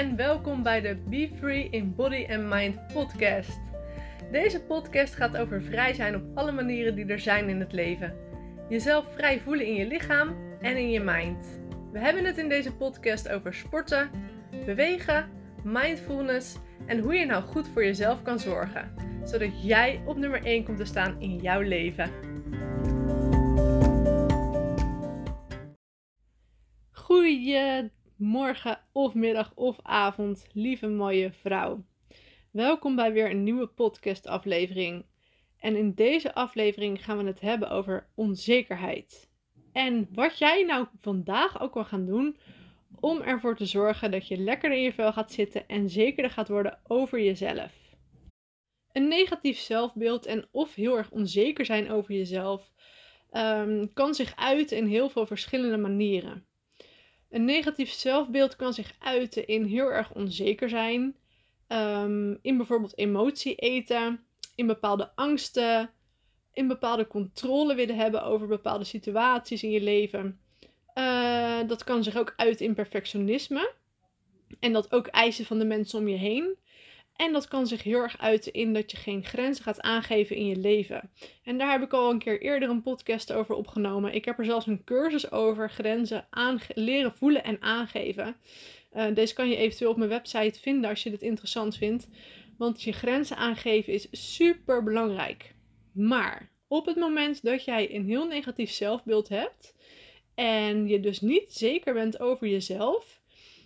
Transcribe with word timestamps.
en 0.00 0.16
welkom 0.16 0.62
bij 0.62 0.80
de 0.80 0.96
Be 0.96 1.30
Free 1.38 1.68
in 1.70 1.94
Body 1.94 2.26
and 2.30 2.48
Mind 2.48 2.86
podcast. 2.92 3.60
Deze 4.32 4.62
podcast 4.62 5.14
gaat 5.14 5.36
over 5.36 5.62
vrij 5.62 5.94
zijn 5.94 6.14
op 6.14 6.22
alle 6.34 6.52
manieren 6.52 6.94
die 6.94 7.06
er 7.06 7.18
zijn 7.18 7.48
in 7.48 7.60
het 7.60 7.72
leven. 7.72 8.14
Jezelf 8.68 9.14
vrij 9.14 9.40
voelen 9.40 9.66
in 9.66 9.74
je 9.74 9.86
lichaam 9.86 10.36
en 10.60 10.76
in 10.76 10.90
je 10.90 11.00
mind. 11.00 11.60
We 11.92 11.98
hebben 11.98 12.24
het 12.24 12.38
in 12.38 12.48
deze 12.48 12.76
podcast 12.76 13.28
over 13.28 13.54
sporten, 13.54 14.10
bewegen, 14.64 15.28
mindfulness 15.64 16.56
en 16.86 16.98
hoe 16.98 17.14
je 17.14 17.26
nou 17.26 17.42
goed 17.42 17.68
voor 17.68 17.84
jezelf 17.84 18.22
kan 18.22 18.38
zorgen, 18.38 18.94
zodat 19.24 19.62
jij 19.62 20.02
op 20.06 20.16
nummer 20.16 20.44
1 20.44 20.64
komt 20.64 20.78
te 20.78 20.84
staan 20.84 21.20
in 21.20 21.36
jouw 21.36 21.60
leven. 21.60 22.10
Goedemorgen 28.20 28.78
of 28.92 29.14
middag 29.14 29.52
of 29.54 29.78
avond, 29.82 30.46
lieve 30.52 30.88
mooie 30.88 31.32
vrouw. 31.32 31.84
Welkom 32.50 32.96
bij 32.96 33.12
weer 33.12 33.30
een 33.30 33.42
nieuwe 33.42 33.66
podcast 33.66 34.26
aflevering. 34.26 35.06
En 35.58 35.76
in 35.76 35.94
deze 35.94 36.34
aflevering 36.34 37.04
gaan 37.04 37.18
we 37.18 37.24
het 37.24 37.40
hebben 37.40 37.70
over 37.70 38.08
onzekerheid. 38.14 39.30
En 39.72 40.08
wat 40.12 40.38
jij 40.38 40.64
nou 40.64 40.86
vandaag 40.98 41.60
ook 41.60 41.74
wil 41.74 41.84
gaan 41.84 42.06
doen 42.06 42.36
om 43.00 43.20
ervoor 43.20 43.56
te 43.56 43.66
zorgen 43.66 44.10
dat 44.10 44.28
je 44.28 44.36
lekker 44.36 44.72
in 44.72 44.82
je 44.82 44.92
vel 44.92 45.12
gaat 45.12 45.32
zitten 45.32 45.68
en 45.68 45.90
zekerder 45.90 46.30
gaat 46.30 46.48
worden 46.48 46.80
over 46.86 47.20
jezelf. 47.20 47.72
Een 48.92 49.08
negatief 49.08 49.58
zelfbeeld 49.58 50.26
en 50.26 50.48
of 50.50 50.74
heel 50.74 50.96
erg 50.96 51.10
onzeker 51.10 51.64
zijn 51.64 51.90
over 51.90 52.14
jezelf 52.14 52.72
ehm, 53.30 53.86
kan 53.92 54.14
zich 54.14 54.36
uiten 54.36 54.76
in 54.76 54.86
heel 54.86 55.08
veel 55.08 55.26
verschillende 55.26 55.76
manieren. 55.76 56.48
Een 57.30 57.44
negatief 57.44 57.90
zelfbeeld 57.90 58.56
kan 58.56 58.74
zich 58.74 58.94
uiten 58.98 59.46
in 59.46 59.64
heel 59.64 59.92
erg 59.92 60.14
onzeker 60.14 60.68
zijn, 60.68 61.16
ehm, 61.66 62.34
in 62.42 62.56
bijvoorbeeld 62.56 62.98
emotie 62.98 63.54
eten, 63.54 64.24
in 64.54 64.66
bepaalde 64.66 65.10
angsten, 65.14 65.90
in 66.52 66.68
bepaalde 66.68 67.06
controle 67.06 67.74
willen 67.74 67.96
hebben 67.96 68.24
over 68.24 68.46
bepaalde 68.46 68.84
situaties 68.84 69.62
in 69.62 69.70
je 69.70 69.80
leven. 69.80 70.40
Uh, 70.94 71.58
dat 71.66 71.84
kan 71.84 72.02
zich 72.04 72.16
ook 72.16 72.32
uiten 72.36 72.66
in 72.66 72.74
perfectionisme 72.74 73.72
en 74.60 74.72
dat 74.72 74.92
ook 74.92 75.06
eisen 75.06 75.44
van 75.44 75.58
de 75.58 75.64
mensen 75.64 75.98
om 75.98 76.08
je 76.08 76.16
heen. 76.16 76.56
En 77.20 77.32
dat 77.32 77.48
kan 77.48 77.66
zich 77.66 77.82
heel 77.82 77.98
erg 78.02 78.18
uiten 78.18 78.52
in 78.52 78.72
dat 78.72 78.90
je 78.90 78.96
geen 78.96 79.24
grenzen 79.24 79.64
gaat 79.64 79.80
aangeven 79.80 80.36
in 80.36 80.46
je 80.46 80.56
leven. 80.56 81.10
En 81.44 81.58
daar 81.58 81.70
heb 81.70 81.82
ik 81.82 81.92
al 81.92 82.10
een 82.10 82.18
keer 82.18 82.40
eerder 82.40 82.68
een 82.68 82.82
podcast 82.82 83.32
over 83.32 83.54
opgenomen. 83.54 84.14
Ik 84.14 84.24
heb 84.24 84.38
er 84.38 84.44
zelfs 84.44 84.66
een 84.66 84.84
cursus 84.84 85.30
over 85.30 85.70
grenzen 85.70 86.26
leren 86.74 87.12
voelen 87.12 87.44
en 87.44 87.62
aangeven. 87.62 88.36
Uh, 88.92 89.14
deze 89.14 89.34
kan 89.34 89.48
je 89.48 89.56
eventueel 89.56 89.90
op 89.90 89.96
mijn 89.96 90.10
website 90.10 90.60
vinden 90.60 90.90
als 90.90 91.02
je 91.02 91.10
dit 91.10 91.22
interessant 91.22 91.76
vindt. 91.76 92.08
Want 92.58 92.82
je 92.82 92.92
grenzen 92.92 93.36
aangeven 93.36 93.92
is 93.92 94.08
super 94.10 94.82
belangrijk. 94.82 95.54
Maar 95.92 96.50
op 96.68 96.86
het 96.86 96.96
moment 96.96 97.42
dat 97.42 97.64
jij 97.64 97.94
een 97.94 98.06
heel 98.06 98.26
negatief 98.26 98.70
zelfbeeld 98.70 99.28
hebt 99.28 99.74
en 100.34 100.88
je 100.88 101.00
dus 101.00 101.20
niet 101.20 101.52
zeker 101.52 101.94
bent 101.94 102.20
over 102.20 102.48
jezelf, 102.48 103.20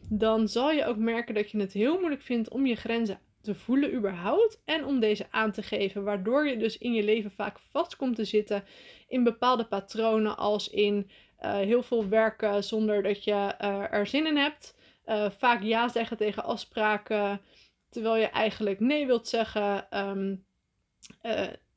dan 0.08 0.48
zal 0.48 0.70
je 0.70 0.84
ook 0.84 0.96
merken 0.96 1.34
dat 1.34 1.50
je 1.50 1.58
het 1.58 1.72
heel 1.72 1.98
moeilijk 1.98 2.22
vindt 2.22 2.48
om 2.48 2.66
je 2.66 2.74
grenzen 2.74 3.18
te 3.44 3.54
voelen 3.54 3.94
überhaupt 3.94 4.62
en 4.64 4.84
om 4.84 5.00
deze 5.00 5.26
aan 5.30 5.52
te 5.52 5.62
geven, 5.62 6.04
waardoor 6.04 6.46
je 6.48 6.56
dus 6.56 6.78
in 6.78 6.92
je 6.92 7.02
leven 7.02 7.30
vaak 7.30 7.58
vast 7.58 7.96
komt 7.96 8.16
te 8.16 8.24
zitten 8.24 8.64
in 9.08 9.24
bepaalde 9.24 9.66
patronen 9.66 10.36
als 10.36 10.68
in 10.68 11.10
uh, 11.40 11.54
heel 11.54 11.82
veel 11.82 12.08
werken 12.08 12.64
zonder 12.64 13.02
dat 13.02 13.24
je 13.24 13.54
uh, 13.60 13.92
er 13.92 14.06
zin 14.06 14.26
in 14.26 14.36
hebt, 14.36 14.76
uh, 15.06 15.30
vaak 15.30 15.62
ja 15.62 15.88
zeggen 15.88 16.16
tegen 16.16 16.44
afspraken 16.44 17.40
terwijl 17.88 18.16
je 18.16 18.26
eigenlijk 18.26 18.80
nee 18.80 19.06
wilt 19.06 19.28
zeggen. 19.28 19.86
Um, 20.08 20.44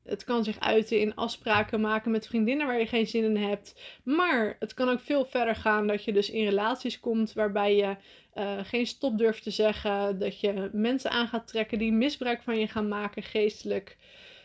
het 0.08 0.24
kan 0.24 0.44
zich 0.44 0.60
uiten 0.60 1.00
in 1.00 1.14
afspraken 1.14 1.80
maken 1.80 2.10
met 2.10 2.26
vriendinnen 2.26 2.66
waar 2.66 2.78
je 2.78 2.86
geen 2.86 3.06
zin 3.06 3.24
in 3.24 3.36
hebt. 3.36 3.80
Maar 4.02 4.56
het 4.58 4.74
kan 4.74 4.88
ook 4.88 5.00
veel 5.00 5.24
verder 5.24 5.54
gaan 5.54 5.86
dat 5.86 6.04
je 6.04 6.12
dus 6.12 6.30
in 6.30 6.44
relaties 6.44 7.00
komt 7.00 7.32
waarbij 7.32 7.76
je 7.76 7.96
uh, 8.34 8.58
geen 8.62 8.86
stop 8.86 9.18
durft 9.18 9.42
te 9.42 9.50
zeggen. 9.50 10.18
Dat 10.18 10.40
je 10.40 10.70
mensen 10.72 11.10
aan 11.10 11.28
gaat 11.28 11.48
trekken 11.48 11.78
die 11.78 11.92
misbruik 11.92 12.42
van 12.42 12.58
je 12.58 12.66
gaan 12.66 12.88
maken, 12.88 13.22
geestelijk, 13.22 13.96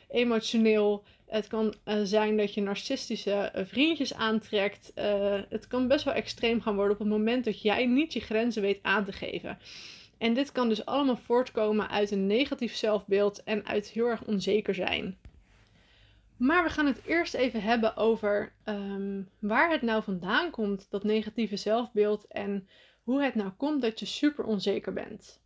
emotioneel. 0.10 1.04
Het 1.28 1.48
kan 1.48 1.74
uh, 1.86 2.00
zijn 2.04 2.38
dat 2.38 2.54
je 2.54 2.62
narcistische 2.62 3.52
uh, 3.56 3.66
vriendjes 3.66 4.14
aantrekt. 4.14 4.92
het 5.50 5.68
kan 5.68 5.88
best 5.88 6.06
wel 6.06 6.14
extreem 6.14 6.62
gaan 6.62 6.76
worden 6.76 6.94
op 6.94 7.00
het 7.00 7.10
moment 7.10 7.46
dat 7.46 7.62
jij 7.62 7.86
niet 7.86 8.14
je 8.14 8.20
grenzen 8.20 8.62
weet 8.62 8.80
aan 8.82 9.06
te 9.06 9.12
geven. 9.12 9.58
En 10.18 10.34
dit 10.34 10.52
kan 10.52 10.70
dus 10.70 10.86
allemaal 10.86 11.18
voortkomen 11.18 11.90
uit 11.90 12.12
een 12.12 12.28
negatief 12.28 12.76
zelfbeeld 12.76 13.44
en 13.44 13.66
uit 13.66 13.88
heel 13.88 14.08
erg 14.08 14.24
onzeker 14.24 14.76
zijn. 14.76 15.18
Maar 16.38 16.64
we 16.64 16.70
gaan 16.70 16.86
het 16.86 17.02
eerst 17.06 17.34
even 17.34 17.62
hebben 17.62 17.96
over 17.96 18.54
um, 18.66 19.30
waar 19.40 19.72
het 19.72 19.82
nou 19.82 20.04
vandaan 20.04 20.50
komt, 20.50 20.88
dat 20.90 21.04
negatieve 21.04 21.58
zelfbeeld, 21.58 22.28
en 22.28 22.68
hoe 23.04 23.24
het 23.24 23.36
nou 23.36 23.50
komt 23.50 23.82
dat 23.82 24.00
je 24.00 24.06
super 24.06 24.46
onzeker 24.46 24.94
bent. 24.94 25.42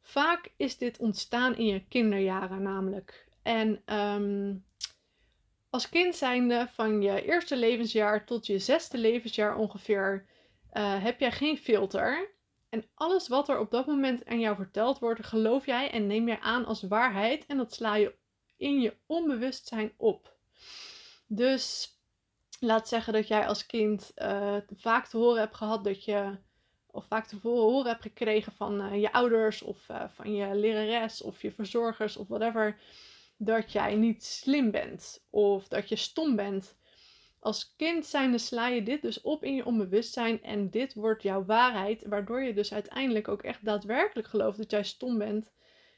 Vaak 0.00 0.52
is 0.56 0.78
dit 0.78 0.98
ontstaan 0.98 1.56
in 1.56 1.66
je 1.66 1.84
kinderjaren 1.88 2.62
namelijk. 2.62 3.26
En 3.42 3.82
um, 3.96 4.64
als 5.70 5.88
kind 5.88 6.16
zijnde 6.16 6.66
van 6.70 7.02
je 7.02 7.24
eerste 7.24 7.56
levensjaar 7.56 8.24
tot 8.24 8.46
je 8.46 8.58
zesde 8.58 8.98
levensjaar 8.98 9.56
ongeveer, 9.56 10.26
uh, 10.72 11.02
heb 11.02 11.20
jij 11.20 11.32
geen 11.32 11.58
filter. 11.58 12.30
En 12.68 12.84
alles 12.94 13.28
wat 13.28 13.48
er 13.48 13.58
op 13.58 13.70
dat 13.70 13.86
moment 13.86 14.26
aan 14.26 14.40
jou 14.40 14.56
verteld 14.56 14.98
wordt, 14.98 15.26
geloof 15.26 15.66
jij 15.66 15.90
en 15.90 16.06
neem 16.06 16.26
jij 16.26 16.40
aan 16.40 16.64
als 16.64 16.82
waarheid. 16.82 17.46
En 17.46 17.56
dat 17.56 17.74
sla 17.74 17.94
je 17.94 18.14
in 18.62 18.80
je 18.80 18.96
onbewustzijn 19.06 19.92
op. 19.96 20.36
Dus 21.26 21.96
laat 22.60 22.88
zeggen 22.88 23.12
dat 23.12 23.28
jij 23.28 23.46
als 23.46 23.66
kind 23.66 24.12
uh, 24.16 24.56
vaak 24.76 25.06
te 25.06 25.16
horen 25.16 25.40
hebt 25.40 25.56
gehad 25.56 25.84
dat 25.84 26.04
je, 26.04 26.38
of 26.86 27.06
vaak 27.06 27.26
te 27.26 27.36
horen 27.42 27.90
hebt 27.90 28.02
gekregen 28.02 28.52
van 28.52 28.80
uh, 28.80 29.00
je 29.00 29.12
ouders 29.12 29.62
of 29.62 29.88
uh, 29.88 30.04
van 30.08 30.34
je 30.34 30.54
lerares 30.54 31.22
of 31.22 31.42
je 31.42 31.50
verzorgers 31.50 32.16
of 32.16 32.28
whatever, 32.28 32.80
dat 33.36 33.72
jij 33.72 33.94
niet 33.94 34.24
slim 34.24 34.70
bent 34.70 35.26
of 35.30 35.68
dat 35.68 35.88
je 35.88 35.96
stom 35.96 36.36
bent. 36.36 36.76
Als 37.38 37.74
kind 37.76 38.16
sla 38.36 38.68
je 38.68 38.82
dit 38.82 39.02
dus 39.02 39.20
op 39.20 39.44
in 39.44 39.54
je 39.54 39.66
onbewustzijn 39.66 40.42
en 40.42 40.70
dit 40.70 40.94
wordt 40.94 41.22
jouw 41.22 41.44
waarheid, 41.44 42.04
waardoor 42.06 42.42
je 42.42 42.54
dus 42.54 42.72
uiteindelijk 42.72 43.28
ook 43.28 43.42
echt 43.42 43.64
daadwerkelijk 43.64 44.28
gelooft 44.28 44.58
dat 44.58 44.70
jij 44.70 44.84
stom 44.84 45.18
bent 45.18 45.52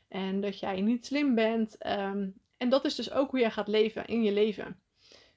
en 0.08 0.40
dat 0.40 0.58
jij 0.58 0.80
niet 0.80 1.06
slim 1.06 1.34
bent 1.34 1.86
um, 1.86 2.34
en 2.56 2.68
dat 2.68 2.84
is 2.84 2.94
dus 2.94 3.12
ook 3.12 3.30
hoe 3.30 3.40
jij 3.40 3.50
gaat 3.50 3.68
leven 3.68 4.06
in 4.06 4.22
je 4.22 4.32
leven. 4.32 4.80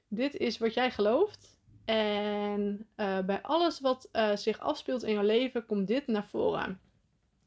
Dit 0.07 0.35
is 0.35 0.57
wat 0.57 0.73
jij 0.73 0.91
gelooft. 0.91 1.55
En 1.85 2.87
uh, 2.97 3.19
bij 3.19 3.41
alles 3.41 3.79
wat 3.79 4.09
uh, 4.13 4.35
zich 4.35 4.59
afspeelt 4.59 5.03
in 5.03 5.13
jouw 5.13 5.23
leven, 5.23 5.65
komt 5.65 5.87
dit 5.87 6.07
naar 6.07 6.25
voren. 6.25 6.79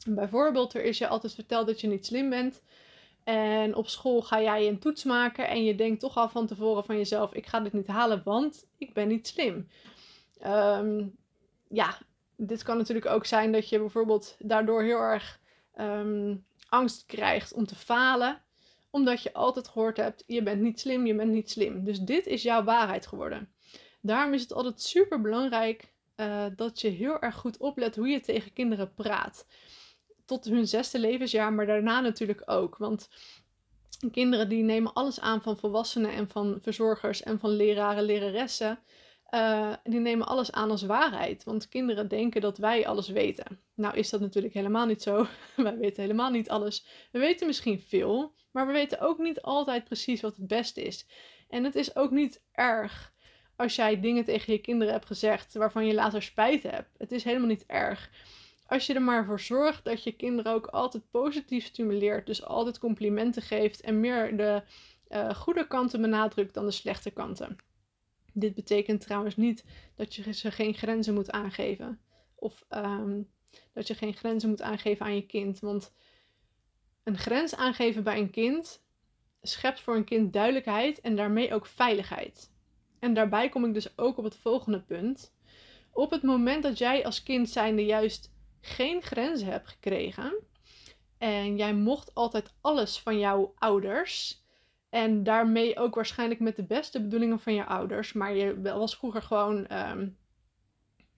Bijvoorbeeld, 0.09 0.75
er 0.75 0.85
is 0.85 0.99
je 0.99 1.09
altijd 1.09 1.35
verteld 1.35 1.67
dat 1.67 1.81
je 1.81 1.87
niet 1.87 2.07
slim 2.07 2.31
bent. 2.31 2.63
En 3.25 3.75
op 3.75 3.89
school 3.89 4.23
ga 4.23 4.41
jij 4.41 4.69
een 4.69 4.79
toets 4.79 5.05
maken 5.05 5.49
en 5.49 5.65
je 5.65 5.75
denkt 5.75 6.01
toch 6.01 6.17
al 6.17 6.29
van 6.29 6.47
tevoren 6.47 6.85
van 6.85 6.97
jezelf: 6.97 7.35
ik 7.35 7.47
ga 7.47 7.61
dit 7.61 7.73
niet 7.73 7.87
halen, 7.87 8.23
want 8.25 8.67
ik 8.79 8.95
ben 8.95 9.09
niet 9.09 9.27
slim. 9.27 9.69
Um, 10.47 11.17
ja, 11.69 11.99
dit 12.37 12.63
kan 12.63 12.77
natuurlijk 12.77 13.07
ook 13.07 13.27
zijn 13.27 13.53
dat 13.53 13.69
je 13.69 13.79
bijvoorbeeld 13.79 14.37
daardoor 14.39 14.83
heel 14.83 15.01
erg 15.01 15.41
um, 15.81 16.45
angst 16.69 17.07
krijgt 17.07 17.53
om 17.53 17.67
te 17.67 17.75
falen 17.75 18.43
omdat 18.91 19.23
je 19.23 19.33
altijd 19.33 19.69
gehoord 19.69 19.97
hebt: 19.97 20.25
je 20.27 20.43
bent 20.43 20.61
niet 20.61 20.81
slim, 20.81 21.07
je 21.07 21.15
bent 21.15 21.31
niet 21.31 21.51
slim. 21.51 21.85
Dus 21.85 22.01
dit 22.01 22.27
is 22.27 22.43
jouw 22.43 22.65
waarheid 22.65 23.07
geworden. 23.07 23.49
Daarom 24.01 24.35
is 24.35 24.43
het 24.43 24.53
altijd 24.53 24.83
super 24.83 25.21
belangrijk 25.21 25.93
uh, 26.17 26.47
dat 26.57 26.81
je 26.81 26.89
heel 26.89 27.21
erg 27.21 27.35
goed 27.35 27.57
oplet 27.57 27.97
hoe 27.97 28.09
je 28.09 28.21
tegen 28.21 28.53
kinderen 28.53 28.95
praat. 28.95 29.47
Tot 30.25 30.45
hun 30.45 30.67
zesde 30.67 30.99
levensjaar, 30.99 31.53
maar 31.53 31.67
daarna 31.67 32.01
natuurlijk 32.01 32.43
ook. 32.45 32.77
Want 32.77 33.09
kinderen 34.11 34.49
die 34.49 34.63
nemen 34.63 34.93
alles 34.93 35.21
aan 35.21 35.43
van 35.43 35.59
volwassenen 35.59 36.13
en 36.13 36.29
van 36.29 36.59
verzorgers 36.61 37.23
en 37.23 37.39
van 37.39 37.51
leraren, 37.51 38.03
leraressen. 38.03 38.79
Uh, 39.35 39.73
die 39.85 40.01
nemen 40.01 40.27
alles 40.27 40.53
aan 40.53 40.71
als 40.71 40.83
waarheid. 40.83 41.45
Want 41.45 41.69
kinderen 41.69 42.09
denken 42.09 42.41
dat 42.41 42.59
wij 42.59 42.87
alles 42.87 43.09
weten. 43.09 43.61
Nou 43.75 43.97
is 43.97 44.11
dat 44.11 44.21
natuurlijk 44.21 44.55
helemaal 44.55 44.87
niet 44.87 45.03
zo. 45.03 45.27
wij 45.57 45.77
weten 45.77 46.03
helemaal 46.03 46.31
niet 46.31 46.49
alles. 46.49 46.87
We 47.13 47.19
weten 47.19 47.47
misschien 47.47 47.81
veel, 47.81 48.35
maar 48.51 48.67
we 48.67 48.73
weten 48.73 49.01
ook 49.01 49.19
niet 49.19 49.43
altijd 49.43 49.85
precies 49.85 50.21
wat 50.21 50.37
het 50.37 50.47
beste 50.47 50.83
is. 50.83 51.07
En 51.49 51.65
het 51.65 51.75
is 51.75 51.97
ook 51.97 52.11
niet 52.11 52.43
erg 52.53 53.13
als 53.61 53.75
jij 53.77 54.01
dingen 54.01 54.25
tegen 54.25 54.53
je 54.53 54.59
kinderen 54.59 54.93
hebt 54.93 55.07
gezegd 55.07 55.55
waarvan 55.55 55.87
je 55.87 55.95
later 55.95 56.23
spijt 56.23 56.63
hebt. 56.63 56.91
Het 56.99 57.13
is 57.13 57.25
helemaal 57.25 57.49
niet 57.49 57.67
erg. 57.67 58.11
Als 58.67 58.87
je 58.87 58.95
er 58.95 59.03
maar 59.03 59.25
voor 59.25 59.41
zorgt 59.41 59.85
dat 59.85 60.03
je 60.03 60.13
kinderen 60.13 60.53
ook 60.53 60.67
altijd 60.67 61.11
positief 61.11 61.65
stimuleert. 61.65 62.27
Dus 62.27 62.45
altijd 62.45 62.79
complimenten 62.79 63.43
geeft 63.43 63.81
en 63.81 64.01
meer 64.01 64.37
de 64.37 64.63
uh, 65.09 65.35
goede 65.35 65.67
kanten 65.67 66.01
benadrukt 66.01 66.55
dan 66.55 66.65
de 66.65 66.71
slechte 66.71 67.11
kanten. 67.11 67.57
Dit 68.33 68.55
betekent 68.55 69.01
trouwens 69.01 69.37
niet 69.37 69.65
dat 69.95 70.15
je 70.15 70.33
ze 70.33 70.51
geen 70.51 70.75
grenzen 70.75 71.15
moet 71.15 71.31
aangeven. 71.31 72.01
Of 72.35 72.65
um, 72.71 73.29
dat 73.73 73.87
je 73.87 73.95
geen 73.95 74.15
grenzen 74.15 74.49
moet 74.49 74.63
aangeven 74.63 75.07
aan 75.07 75.15
je 75.15 75.27
kind. 75.27 75.61
Want 75.61 75.93
een 77.03 77.19
grens 77.19 77.55
aangeven 77.55 78.03
bij 78.03 78.19
een 78.19 78.31
kind 78.31 78.83
schept 79.43 79.81
voor 79.81 79.97
een 79.97 80.05
kind 80.05 80.33
duidelijkheid 80.33 81.01
en 81.01 81.17
daarmee 81.17 81.55
ook 81.55 81.67
veiligheid. 81.67 82.53
En 82.99 83.15
daarbij 83.15 83.49
kom 83.49 83.65
ik 83.65 83.75
dus 83.75 83.99
ook 83.99 84.19
op 84.19 84.25
het 84.25 84.37
volgende 84.37 84.81
punt. 84.81 85.33
Op 85.93 86.11
het 86.11 86.23
moment 86.23 86.63
dat 86.63 86.79
jij 86.79 87.05
als 87.05 87.23
kind 87.23 87.51
zijnde 87.51 87.85
juist 87.85 88.33
geen 88.61 89.03
grenzen 89.03 89.49
hebt 89.49 89.69
gekregen 89.69 90.33
en 91.19 91.57
jij 91.57 91.75
mocht 91.75 92.15
altijd 92.15 92.53
alles 92.61 92.99
van 92.99 93.19
jouw 93.19 93.55
ouders 93.59 94.40
en 94.91 95.23
daarmee 95.23 95.79
ook 95.79 95.95
waarschijnlijk 95.95 96.41
met 96.41 96.57
de 96.57 96.65
beste 96.65 97.03
bedoelingen 97.03 97.41
van 97.41 97.55
je 97.55 97.65
ouders, 97.65 98.13
maar 98.13 98.35
je 98.35 98.61
was 98.61 98.97
vroeger 98.97 99.23
gewoon 99.23 99.67
ehm, 99.67 100.09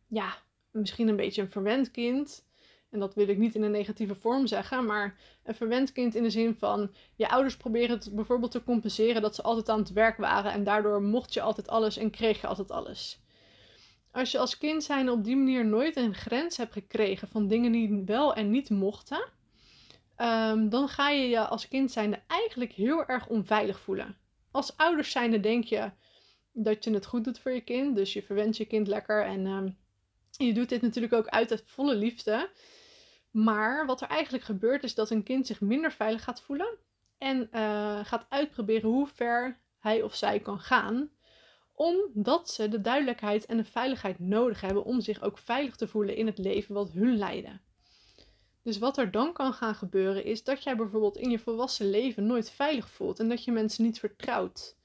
ja, 0.06 0.36
misschien 0.70 1.08
een 1.08 1.16
beetje 1.16 1.42
een 1.42 1.50
verwend 1.50 1.90
kind. 1.90 2.50
En 2.90 2.98
dat 2.98 3.14
wil 3.14 3.28
ik 3.28 3.38
niet 3.38 3.54
in 3.54 3.62
een 3.62 3.70
negatieve 3.70 4.14
vorm 4.14 4.46
zeggen, 4.46 4.86
maar 4.86 5.18
een 5.42 5.54
verwend 5.54 5.92
kind 5.92 6.14
in 6.14 6.22
de 6.22 6.30
zin 6.30 6.54
van 6.54 6.94
je 7.16 7.28
ouders 7.28 7.56
proberen 7.56 7.96
het 7.96 8.14
bijvoorbeeld 8.14 8.50
te 8.50 8.64
compenseren 8.64 9.22
dat 9.22 9.34
ze 9.34 9.42
altijd 9.42 9.68
aan 9.68 9.78
het 9.78 9.92
werk 9.92 10.16
waren 10.16 10.52
en 10.52 10.64
daardoor 10.64 11.02
mocht 11.02 11.34
je 11.34 11.40
altijd 11.40 11.68
alles 11.68 11.96
en 11.96 12.10
kreeg 12.10 12.40
je 12.40 12.46
altijd 12.46 12.70
alles. 12.70 13.20
Als 14.10 14.30
je 14.30 14.38
als 14.38 14.58
kind 14.58 14.84
zijn 14.84 15.10
op 15.10 15.24
die 15.24 15.36
manier 15.36 15.66
nooit 15.66 15.96
een 15.96 16.14
grens 16.14 16.56
hebt 16.56 16.72
gekregen 16.72 17.28
van 17.28 17.48
dingen 17.48 17.72
die 17.72 18.02
wel 18.06 18.34
en 18.34 18.50
niet 18.50 18.70
mochten, 18.70 19.28
ehm, 20.22 20.68
dan 20.68 20.88
ga 20.88 21.10
je 21.10 21.28
je 21.28 21.46
als 21.46 21.68
kind 21.68 21.92
zijnde 21.92 22.22
eigenlijk 22.26 22.72
heel 22.72 23.06
erg 23.06 23.26
onveilig 23.26 23.80
voelen. 23.80 24.16
Als 24.50 24.76
ouders 24.76 25.10
zijnde 25.10 25.40
denk 25.40 25.64
je 25.64 25.90
dat 26.52 26.84
je 26.84 26.94
het 26.94 27.06
goed 27.06 27.24
doet 27.24 27.38
voor 27.38 27.52
je 27.52 27.60
kind, 27.60 27.96
dus 27.96 28.12
je 28.12 28.22
verwent 28.22 28.56
je 28.56 28.64
kind 28.64 28.86
lekker 28.86 29.24
en 29.24 29.46
ehm, 29.46 29.68
je 30.30 30.52
doet 30.52 30.68
dit 30.68 30.82
natuurlijk 30.82 31.12
ook 31.12 31.28
uit 31.28 31.50
het 31.50 31.62
volle 31.66 31.94
liefde. 31.94 32.50
Maar 33.30 33.86
wat 33.86 34.00
er 34.00 34.08
eigenlijk 34.08 34.44
gebeurt 34.44 34.84
is 34.84 34.94
dat 34.94 35.10
een 35.10 35.22
kind 35.22 35.46
zich 35.46 35.60
minder 35.60 35.92
veilig 35.92 36.24
gaat 36.24 36.42
voelen 36.42 36.78
en 37.18 37.48
uh, 37.52 38.04
gaat 38.04 38.26
uitproberen 38.28 38.90
hoe 38.90 39.06
ver 39.06 39.60
hij 39.78 40.02
of 40.02 40.14
zij 40.14 40.40
kan 40.40 40.58
gaan, 40.60 41.10
omdat 41.72 42.50
ze 42.50 42.68
de 42.68 42.80
duidelijkheid 42.80 43.46
en 43.46 43.56
de 43.56 43.64
veiligheid 43.64 44.18
nodig 44.18 44.60
hebben 44.60 44.84
om 44.84 45.00
zich 45.00 45.22
ook 45.22 45.38
veilig 45.38 45.76
te 45.76 45.88
voelen 45.88 46.16
in 46.16 46.26
het 46.26 46.38
leven 46.38 46.74
wat 46.74 46.92
hun 46.92 47.16
leiden. 47.16 47.60
Dus 48.62 48.78
wat 48.78 48.98
er 48.98 49.10
dan 49.10 49.32
kan 49.32 49.52
gaan 49.52 49.74
gebeuren 49.74 50.24
is 50.24 50.44
dat 50.44 50.62
jij 50.62 50.76
bijvoorbeeld 50.76 51.16
in 51.16 51.30
je 51.30 51.38
volwassen 51.38 51.90
leven 51.90 52.26
nooit 52.26 52.50
veilig 52.50 52.90
voelt 52.90 53.18
en 53.18 53.28
dat 53.28 53.44
je 53.44 53.52
mensen 53.52 53.84
niet 53.84 53.98
vertrouwt. 53.98 54.76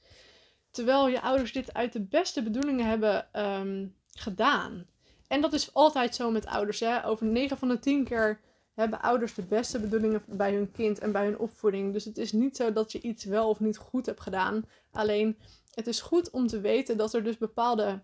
Terwijl 0.72 1.08
je 1.08 1.22
ouders 1.22 1.54
dit 1.54 1.74
uit 1.74 1.94
de 1.94 2.02
beste 2.02 2.44
bedoelingen 2.44 2.86
hebben 2.86 3.44
um, 3.46 3.96
gedaan. 4.12 4.86
En 5.28 5.42
dat 5.42 5.54
is 5.54 5.74
altijd 5.74 6.16
zo 6.16 6.32
met 6.32 6.46
ouders. 6.46 6.80
Hè? 6.80 7.06
Over 7.06 7.26
9 7.26 7.58
van 7.58 7.68
de 7.68 7.80
10 7.80 8.04
keer 8.04 8.40
hebben 8.74 9.02
ouders 9.02 9.34
de 9.34 9.42
beste 9.42 9.80
bedoelingen 9.80 10.24
bij 10.28 10.54
hun 10.54 10.72
kind 10.72 11.00
en 11.00 11.12
bij 11.12 11.26
hun 11.26 11.40
opvoeding. 11.40 11.94
Dus 11.94 12.06
het 12.06 12.18
is 12.18 12.32
niet 12.32 12.56
zo 12.56 12.74
dat 12.74 12.92
je 12.92 13.02
iets 13.02 13.24
wel 13.24 13.50
of 13.50 13.60
niet 13.60 13.78
goed 13.78 14.06
hebt 14.06 14.22
gedaan. 14.22 14.66
Alleen 14.92 15.38
het 15.74 15.88
is 15.88 16.02
goed 16.02 16.30
om 16.30 16.48
te 16.48 16.60
weten 16.60 16.98
dat 16.98 17.14
er 17.14 17.24
dus 17.24 17.38
bepaalde 17.38 18.00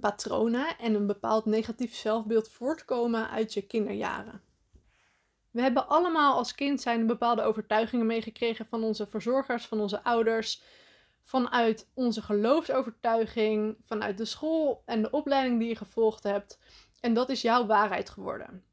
patronen 0.00 0.78
en 0.78 0.94
een 0.94 1.06
bepaald 1.06 1.44
negatief 1.44 1.94
zelfbeeld 1.94 2.48
voortkomen 2.48 3.30
uit 3.30 3.54
je 3.54 3.62
kinderjaren. 3.62 4.40
We 5.52 5.62
hebben 5.62 5.88
allemaal 5.88 6.36
als 6.36 6.54
kind 6.54 6.80
zijn 6.80 7.06
bepaalde 7.06 7.42
overtuigingen 7.42 8.06
meegekregen 8.06 8.66
van 8.66 8.82
onze 8.82 9.06
verzorgers, 9.06 9.66
van 9.66 9.80
onze 9.80 10.04
ouders, 10.04 10.62
vanuit 11.22 11.90
onze 11.94 12.22
geloofsovertuiging, 12.22 13.76
vanuit 13.82 14.18
de 14.18 14.24
school 14.24 14.82
en 14.86 15.02
de 15.02 15.10
opleiding 15.10 15.58
die 15.58 15.68
je 15.68 15.76
gevolgd 15.76 16.22
hebt. 16.22 16.58
En 17.00 17.14
dat 17.14 17.28
is 17.28 17.42
jouw 17.42 17.66
waarheid 17.66 18.10
geworden. 18.10 18.64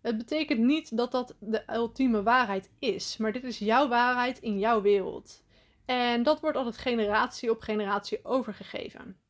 Het 0.00 0.18
betekent 0.18 0.60
niet 0.60 0.96
dat 0.96 1.12
dat 1.12 1.36
de 1.40 1.62
ultieme 1.72 2.22
waarheid 2.22 2.70
is, 2.78 3.16
maar 3.16 3.32
dit 3.32 3.44
is 3.44 3.58
jouw 3.58 3.88
waarheid 3.88 4.38
in 4.38 4.58
jouw 4.58 4.82
wereld. 4.82 5.44
En 5.84 6.22
dat 6.22 6.40
wordt 6.40 6.56
altijd 6.56 6.78
generatie 6.78 7.50
op 7.50 7.60
generatie 7.60 8.24
overgegeven. 8.24 9.20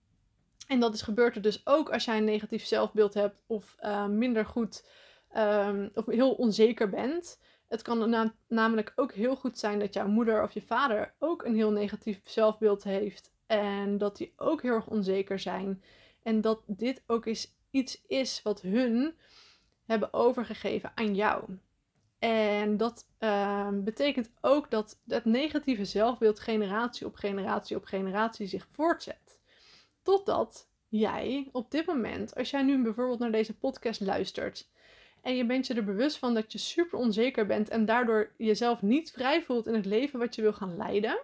En 0.66 0.80
dat 0.80 0.94
is 0.94 1.02
gebeurt 1.02 1.36
er 1.36 1.42
dus 1.42 1.66
ook 1.66 1.90
als 1.90 2.04
jij 2.04 2.16
een 2.16 2.24
negatief 2.24 2.66
zelfbeeld 2.66 3.14
hebt 3.14 3.36
of 3.46 3.76
uh, 3.80 4.06
minder 4.06 4.46
goed 4.46 4.84
um, 5.36 5.90
of 5.94 6.06
heel 6.06 6.32
onzeker 6.32 6.88
bent. 6.88 7.40
Het 7.68 7.82
kan 7.82 8.32
namelijk 8.48 8.92
ook 8.96 9.12
heel 9.12 9.36
goed 9.36 9.58
zijn 9.58 9.78
dat 9.78 9.94
jouw 9.94 10.08
moeder 10.08 10.42
of 10.42 10.52
je 10.52 10.62
vader 10.62 11.14
ook 11.18 11.44
een 11.44 11.54
heel 11.54 11.70
negatief 11.70 12.20
zelfbeeld 12.24 12.84
heeft. 12.84 13.32
En 13.46 13.98
dat 13.98 14.16
die 14.16 14.32
ook 14.36 14.62
heel 14.62 14.74
erg 14.74 14.86
onzeker 14.86 15.38
zijn. 15.38 15.82
En 16.22 16.40
dat 16.40 16.62
dit 16.66 17.02
ook 17.06 17.26
iets 17.70 18.02
is 18.06 18.42
wat 18.42 18.60
hun 18.60 19.14
hebben 19.86 20.12
overgegeven 20.12 20.92
aan 20.94 21.14
jou. 21.14 21.58
En 22.18 22.76
dat 22.76 23.06
uh, 23.20 23.68
betekent 23.72 24.30
ook 24.40 24.70
dat 24.70 24.98
het 25.06 25.24
negatieve 25.24 25.84
zelfbeeld 25.84 26.40
generatie 26.40 27.06
op 27.06 27.14
generatie 27.14 27.76
op 27.76 27.84
generatie 27.84 28.46
zich 28.46 28.66
voortzet. 28.70 29.38
Totdat 30.02 30.68
jij 30.88 31.48
op 31.52 31.70
dit 31.70 31.86
moment, 31.86 32.34
als 32.34 32.50
jij 32.50 32.62
nu 32.62 32.82
bijvoorbeeld 32.82 33.18
naar 33.18 33.32
deze 33.32 33.54
podcast 33.54 34.00
luistert 34.00 34.68
en 35.22 35.36
je 35.36 35.46
bent 35.46 35.66
je 35.66 35.74
er 35.74 35.84
bewust 35.84 36.18
van 36.18 36.34
dat 36.34 36.52
je 36.52 36.58
super 36.58 36.98
onzeker 36.98 37.46
bent 37.46 37.68
en 37.68 37.84
daardoor 37.84 38.30
jezelf 38.36 38.82
niet 38.82 39.10
vrij 39.10 39.42
voelt 39.42 39.66
in 39.66 39.74
het 39.74 39.86
leven 39.86 40.18
wat 40.18 40.34
je 40.34 40.42
wil 40.42 40.52
gaan 40.52 40.76
leiden, 40.76 41.18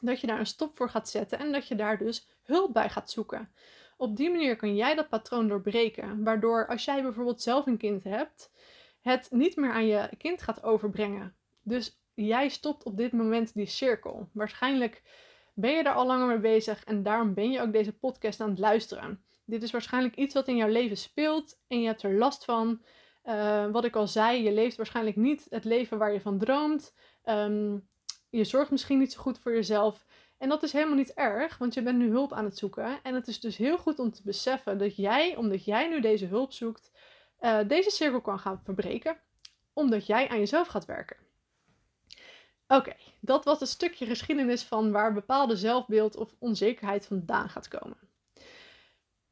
dat 0.00 0.20
je 0.20 0.26
daar 0.26 0.38
een 0.38 0.46
stop 0.46 0.76
voor 0.76 0.90
gaat 0.90 1.08
zetten 1.08 1.38
en 1.38 1.52
dat 1.52 1.68
je 1.68 1.74
daar 1.74 1.98
dus 1.98 2.28
hulp 2.42 2.72
bij 2.72 2.90
gaat 2.90 3.10
zoeken. 3.10 3.50
Op 3.96 4.16
die 4.16 4.30
manier 4.30 4.56
kan 4.56 4.76
jij 4.76 4.94
dat 4.94 5.08
patroon 5.08 5.48
doorbreken, 5.48 6.24
waardoor 6.24 6.66
als 6.66 6.84
jij 6.84 7.02
bijvoorbeeld 7.02 7.42
zelf 7.42 7.66
een 7.66 7.76
kind 7.76 8.04
hebt, 8.04 8.50
het 9.00 9.28
niet 9.30 9.56
meer 9.56 9.72
aan 9.72 9.86
je 9.86 10.08
kind 10.18 10.42
gaat 10.42 10.62
overbrengen. 10.62 11.34
Dus 11.62 11.98
jij 12.14 12.48
stopt 12.48 12.84
op 12.84 12.96
dit 12.96 13.12
moment 13.12 13.54
die 13.54 13.66
cirkel. 13.66 14.28
Waarschijnlijk 14.32 15.02
ben 15.54 15.70
je 15.70 15.82
daar 15.82 15.94
al 15.94 16.06
langer 16.06 16.26
mee 16.26 16.38
bezig 16.38 16.84
en 16.84 17.02
daarom 17.02 17.34
ben 17.34 17.50
je 17.50 17.60
ook 17.60 17.72
deze 17.72 17.92
podcast 17.92 18.40
aan 18.40 18.50
het 18.50 18.58
luisteren. 18.58 19.24
Dit 19.44 19.62
is 19.62 19.70
waarschijnlijk 19.70 20.16
iets 20.16 20.34
wat 20.34 20.48
in 20.48 20.56
jouw 20.56 20.68
leven 20.68 20.96
speelt 20.96 21.58
en 21.68 21.80
je 21.80 21.86
hebt 21.86 22.02
er 22.02 22.14
last 22.14 22.44
van. 22.44 22.82
Uh, 23.26 23.66
wat 23.70 23.84
ik 23.84 23.96
al 23.96 24.06
zei, 24.06 24.42
je 24.42 24.52
leeft 24.52 24.76
waarschijnlijk 24.76 25.16
niet 25.16 25.46
het 25.50 25.64
leven 25.64 25.98
waar 25.98 26.12
je 26.12 26.20
van 26.20 26.38
droomt. 26.38 26.94
Um, 27.24 27.88
je 28.30 28.44
zorgt 28.44 28.70
misschien 28.70 28.98
niet 28.98 29.12
zo 29.12 29.20
goed 29.20 29.38
voor 29.38 29.52
jezelf. 29.52 30.06
En 30.38 30.48
dat 30.48 30.62
is 30.62 30.72
helemaal 30.72 30.96
niet 30.96 31.14
erg, 31.14 31.58
want 31.58 31.74
je 31.74 31.82
bent 31.82 31.98
nu 31.98 32.10
hulp 32.10 32.32
aan 32.32 32.44
het 32.44 32.58
zoeken. 32.58 33.02
En 33.02 33.14
het 33.14 33.28
is 33.28 33.40
dus 33.40 33.56
heel 33.56 33.78
goed 33.78 33.98
om 33.98 34.12
te 34.12 34.22
beseffen 34.24 34.78
dat 34.78 34.96
jij, 34.96 35.36
omdat 35.36 35.64
jij 35.64 35.88
nu 35.88 36.00
deze 36.00 36.26
hulp 36.26 36.52
zoekt, 36.52 36.90
uh, 37.40 37.58
deze 37.66 37.90
cirkel 37.90 38.20
kan 38.20 38.38
gaan 38.38 38.60
verbreken. 38.64 39.16
Omdat 39.72 40.06
jij 40.06 40.28
aan 40.28 40.38
jezelf 40.38 40.68
gaat 40.68 40.84
werken. 40.84 41.16
Oké, 42.68 42.92
dat 43.20 43.44
was 43.44 43.60
een 43.60 43.66
stukje 43.66 44.06
geschiedenis 44.06 44.62
van 44.62 44.90
waar 44.90 45.12
bepaalde 45.12 45.56
zelfbeeld 45.56 46.16
of 46.16 46.34
onzekerheid 46.38 47.06
vandaan 47.06 47.48
gaat 47.48 47.68
komen. 47.68 47.98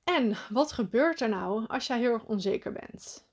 En 0.05 0.37
wat 0.51 0.73
gebeurt 0.73 1.21
er 1.21 1.29
nou 1.29 1.67
als 1.67 1.87
jij 1.87 1.99
heel 1.99 2.13
erg 2.13 2.25
onzeker 2.25 2.73
bent? 2.73 3.27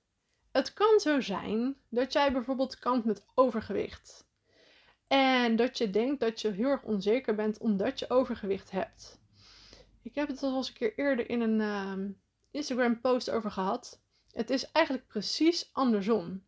Het 0.52 0.74
kan 0.74 1.00
zo 1.00 1.22
zijn 1.22 1.76
dat 1.90 2.14
jij 2.14 2.32
bijvoorbeeld 2.32 2.80
kampt 2.80 3.06
met 3.06 3.26
overgewicht. 3.34 4.26
En 5.08 5.56
dat 5.56 5.78
je 5.78 5.90
denkt 5.90 6.20
dat 6.20 6.42
je 6.42 6.52
heel 6.52 6.70
erg 6.70 6.84
onzeker 6.84 7.36
bent 7.36 7.58
omdat 7.58 8.00
je 8.00 8.10
overgewicht 8.10 8.72
hebt. 8.72 9.20
Ik 10.02 10.16
heb 10.16 10.28
het 10.28 10.44
al 10.44 10.56
eens 10.56 10.68
een 10.68 10.74
keer 10.74 10.98
eerder 10.98 11.30
in 11.30 11.42
een 11.42 11.60
uh, 11.60 12.10
Instagram 12.52 13.02
post 13.02 13.30
over 13.30 13.52
gehad. 13.52 14.02
Het 14.32 14.50
is 14.50 14.72
eigenlijk 14.72 15.08
precies 15.08 15.70
andersom. 15.72 16.44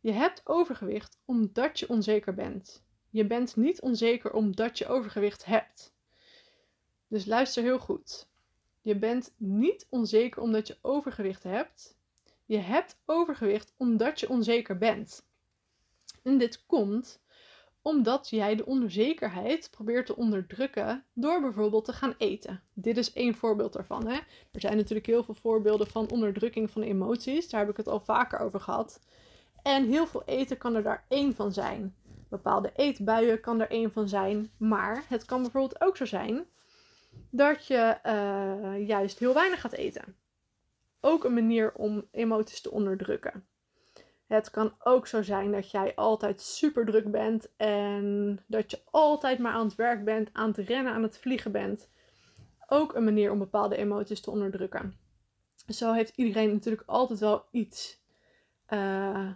Je 0.00 0.12
hebt 0.12 0.40
overgewicht 0.44 1.18
omdat 1.24 1.78
je 1.78 1.88
onzeker 1.88 2.34
bent. 2.34 2.84
Je 3.10 3.26
bent 3.26 3.56
niet 3.56 3.80
onzeker 3.80 4.32
omdat 4.32 4.78
je 4.78 4.86
overgewicht 4.86 5.44
hebt. 5.44 5.94
Dus 7.08 7.24
luister 7.24 7.62
heel 7.62 7.78
goed. 7.78 8.28
Je 8.82 8.96
bent 8.96 9.34
niet 9.36 9.86
onzeker 9.88 10.42
omdat 10.42 10.66
je 10.66 10.78
overgewicht 10.80 11.42
hebt. 11.42 11.96
Je 12.46 12.58
hebt 12.58 12.98
overgewicht 13.04 13.74
omdat 13.76 14.20
je 14.20 14.28
onzeker 14.28 14.78
bent. 14.78 15.26
En 16.22 16.38
dit 16.38 16.66
komt 16.66 17.20
omdat 17.82 18.28
jij 18.28 18.56
de 18.56 18.66
onzekerheid 18.66 19.70
probeert 19.70 20.06
te 20.06 20.16
onderdrukken 20.16 21.04
door 21.12 21.40
bijvoorbeeld 21.40 21.84
te 21.84 21.92
gaan 21.92 22.14
eten. 22.18 22.62
Dit 22.74 22.96
is 22.96 23.12
één 23.12 23.34
voorbeeld 23.34 23.72
daarvan. 23.72 24.06
Hè? 24.06 24.14
Er 24.52 24.60
zijn 24.60 24.76
natuurlijk 24.76 25.06
heel 25.06 25.24
veel 25.24 25.34
voorbeelden 25.34 25.86
van 25.86 26.10
onderdrukking 26.10 26.70
van 26.70 26.82
emoties. 26.82 27.48
Daar 27.48 27.60
heb 27.60 27.70
ik 27.70 27.76
het 27.76 27.88
al 27.88 28.00
vaker 28.00 28.38
over 28.38 28.60
gehad. 28.60 29.00
En 29.62 29.88
heel 29.88 30.06
veel 30.06 30.22
eten 30.24 30.58
kan 30.58 30.74
er 30.74 30.82
daar 30.82 31.04
één 31.08 31.34
van 31.34 31.52
zijn. 31.52 31.96
Bepaalde 32.28 32.72
eetbuien 32.76 33.40
kan 33.40 33.60
er 33.60 33.70
één 33.70 33.92
van 33.92 34.08
zijn. 34.08 34.50
Maar 34.58 35.04
het 35.08 35.24
kan 35.24 35.42
bijvoorbeeld 35.42 35.80
ook 35.80 35.96
zo 35.96 36.04
zijn 36.04 36.46
dat 37.30 37.66
je 37.66 37.98
uh, 38.06 38.86
juist 38.86 39.18
heel 39.18 39.34
weinig 39.34 39.60
gaat 39.60 39.72
eten 39.72 40.16
ook 41.06 41.24
een 41.24 41.34
manier 41.34 41.72
om 41.72 42.08
emoties 42.10 42.60
te 42.60 42.70
onderdrukken. 42.70 43.46
Het 44.26 44.50
kan 44.50 44.74
ook 44.78 45.06
zo 45.06 45.22
zijn 45.22 45.52
dat 45.52 45.70
jij 45.70 45.94
altijd 45.94 46.40
super 46.40 46.86
druk 46.86 47.10
bent 47.10 47.48
en 47.56 48.38
dat 48.46 48.70
je 48.70 48.80
altijd 48.90 49.38
maar 49.38 49.52
aan 49.52 49.66
het 49.66 49.74
werk 49.74 50.04
bent, 50.04 50.30
aan 50.32 50.48
het 50.48 50.56
rennen, 50.56 50.92
aan 50.92 51.02
het 51.02 51.18
vliegen 51.18 51.52
bent. 51.52 51.90
Ook 52.68 52.94
een 52.94 53.04
manier 53.04 53.30
om 53.30 53.38
bepaalde 53.38 53.76
emoties 53.76 54.20
te 54.20 54.30
onderdrukken. 54.30 54.94
Zo 55.68 55.92
heeft 55.92 56.16
iedereen 56.16 56.52
natuurlijk 56.52 56.82
altijd 56.86 57.18
wel 57.18 57.44
iets 57.50 58.02
eh, 58.66 59.30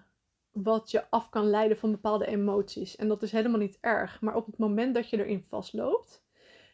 wat 0.53 0.91
je 0.91 1.11
af 1.11 1.29
kan 1.29 1.51
leiden 1.51 1.79
van 1.79 1.91
bepaalde 1.91 2.27
emoties. 2.27 2.97
En 2.97 3.09
dat 3.09 3.23
is 3.23 3.33
helemaal 3.33 3.61
niet 3.61 3.79
erg. 3.81 4.21
Maar 4.21 4.35
op 4.35 4.47
het 4.47 4.59
moment 4.59 4.95
dat 4.95 5.11
je 5.11 5.17
erin 5.19 5.45
vastloopt 5.45 6.25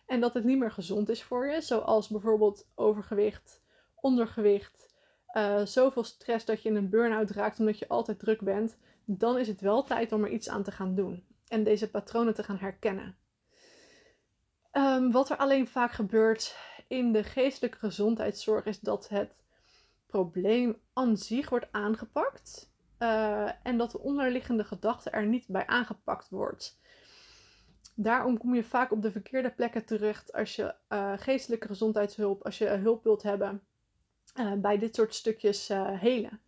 en 0.06 0.20
dat 0.20 0.34
het 0.34 0.44
niet 0.44 0.58
meer 0.58 0.72
gezond 0.72 1.08
is 1.08 1.22
voor 1.22 1.46
je, 1.46 1.60
zoals 1.60 2.08
bijvoorbeeld 2.08 2.66
overgewicht, 2.74 3.64
ondergewicht, 4.06 4.94
uh, 5.32 5.64
zoveel 5.64 6.04
stress 6.04 6.44
dat 6.44 6.62
je 6.62 6.68
in 6.68 6.76
een 6.76 6.90
burn-out 6.90 7.30
raakt 7.30 7.58
omdat 7.58 7.78
je 7.78 7.88
altijd 7.88 8.18
druk 8.18 8.40
bent, 8.40 8.76
dan 9.04 9.38
is 9.38 9.48
het 9.48 9.60
wel 9.60 9.82
tijd 9.82 10.12
om 10.12 10.24
er 10.24 10.30
iets 10.30 10.48
aan 10.48 10.62
te 10.62 10.70
gaan 10.70 10.94
doen 10.94 11.24
en 11.48 11.64
deze 11.64 11.90
patronen 11.90 12.34
te 12.34 12.42
gaan 12.42 12.58
herkennen. 12.58 13.16
Ehm, 14.70 15.10
wat 15.10 15.30
er 15.30 15.36
alleen 15.36 15.68
vaak 15.68 15.92
gebeurt 15.92 16.56
in 16.88 17.12
de 17.12 17.24
geestelijke 17.24 17.78
gezondheidszorg 17.78 18.64
is 18.64 18.80
dat 18.80 19.08
het 19.08 19.44
probleem 20.06 20.76
aan 20.92 21.16
zich 21.16 21.48
wordt 21.48 21.72
aangepakt 21.72 22.70
uh, 22.98 23.50
en 23.62 23.78
dat 23.78 23.90
de 23.90 24.00
onderliggende 24.00 24.64
gedachte 24.64 25.10
er 25.10 25.26
niet 25.26 25.46
bij 25.48 25.66
aangepakt 25.66 26.28
wordt. 26.28 26.78
Daarom 27.94 28.38
kom 28.38 28.54
je 28.54 28.64
vaak 28.64 28.92
op 28.92 29.02
de 29.02 29.10
verkeerde 29.12 29.50
plekken 29.50 29.84
terecht 29.84 30.32
als 30.32 30.56
je 30.56 30.74
uh, 30.88 31.12
geestelijke 31.16 31.66
gezondheidshulp, 31.66 32.44
als 32.44 32.58
je 32.58 32.68
hulp 32.68 33.04
wilt 33.04 33.22
hebben 33.22 33.62
uh, 34.36 34.52
bij 34.52 34.78
dit 34.78 34.94
soort 34.94 35.14
stukjes 35.14 35.68
helen. 36.00 36.40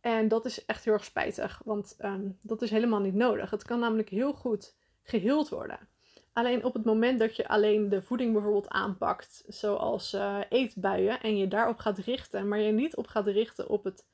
En 0.00 0.28
dat 0.28 0.44
is 0.44 0.64
echt 0.64 0.84
heel 0.84 0.92
erg 0.92 1.04
spijtig, 1.04 1.60
want 1.64 1.96
um, 2.04 2.38
dat 2.40 2.62
is 2.62 2.70
helemaal 2.70 3.00
niet 3.00 3.14
nodig. 3.14 3.50
Het 3.50 3.64
kan 3.64 3.80
namelijk 3.80 4.08
heel 4.08 4.32
goed 4.32 4.74
geheeld 5.02 5.48
worden. 5.48 5.88
Alleen 6.32 6.64
op 6.64 6.74
het 6.74 6.84
moment 6.84 7.18
dat 7.18 7.36
je 7.36 7.48
alleen 7.48 7.88
de 7.88 8.02
voeding 8.02 8.32
bijvoorbeeld 8.32 8.68
aanpakt, 8.68 9.44
zoals 9.46 10.14
uh, 10.14 10.38
eetbuien, 10.48 11.20
en 11.20 11.36
je 11.36 11.48
daarop 11.48 11.78
gaat 11.78 11.98
richten, 11.98 12.48
maar 12.48 12.58
je 12.58 12.72
niet 12.72 12.96
op 12.96 13.06
gaat 13.06 13.26
richten 13.26 13.68
op 13.68 13.84
het 13.84 14.06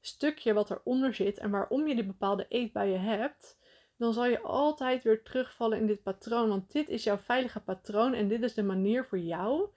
stukje 0.00 0.52
wat 0.52 0.70
eronder 0.70 1.14
zit 1.14 1.38
en 1.38 1.50
waarom 1.50 1.88
je 1.88 1.94
die 1.94 2.06
bepaalde 2.06 2.46
eetbuien 2.48 3.00
hebt, 3.00 3.58
dan 3.96 4.12
zal 4.12 4.26
je 4.26 4.40
altijd 4.40 5.02
weer 5.02 5.22
terugvallen 5.22 5.78
in 5.78 5.86
dit 5.86 6.02
patroon. 6.02 6.48
Want 6.48 6.72
dit 6.72 6.88
is 6.88 7.04
jouw 7.04 7.18
veilige 7.18 7.60
patroon 7.60 8.14
en 8.14 8.28
dit 8.28 8.42
is 8.42 8.54
de 8.54 8.62
manier 8.62 9.04
voor 9.04 9.18
jou 9.18 9.68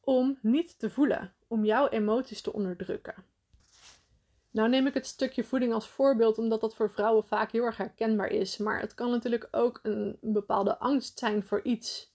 om 0.00 0.38
niet 0.42 0.78
te 0.78 0.90
voelen, 0.90 1.32
om 1.46 1.64
jouw 1.64 1.88
emoties 1.88 2.40
te 2.40 2.52
onderdrukken. 2.52 3.24
Nou 4.50 4.68
neem 4.68 4.86
ik 4.86 4.94
het 4.94 5.06
stukje 5.06 5.44
voeding 5.44 5.72
als 5.72 5.88
voorbeeld, 5.88 6.38
omdat 6.38 6.60
dat 6.60 6.74
voor 6.74 6.90
vrouwen 6.90 7.24
vaak 7.24 7.52
heel 7.52 7.64
erg 7.64 7.76
herkenbaar 7.76 8.28
is. 8.28 8.56
Maar 8.56 8.80
het 8.80 8.94
kan 8.94 9.10
natuurlijk 9.10 9.48
ook 9.50 9.80
een 9.82 10.18
bepaalde 10.20 10.78
angst 10.78 11.18
zijn 11.18 11.42
voor 11.42 11.62
iets. 11.62 12.14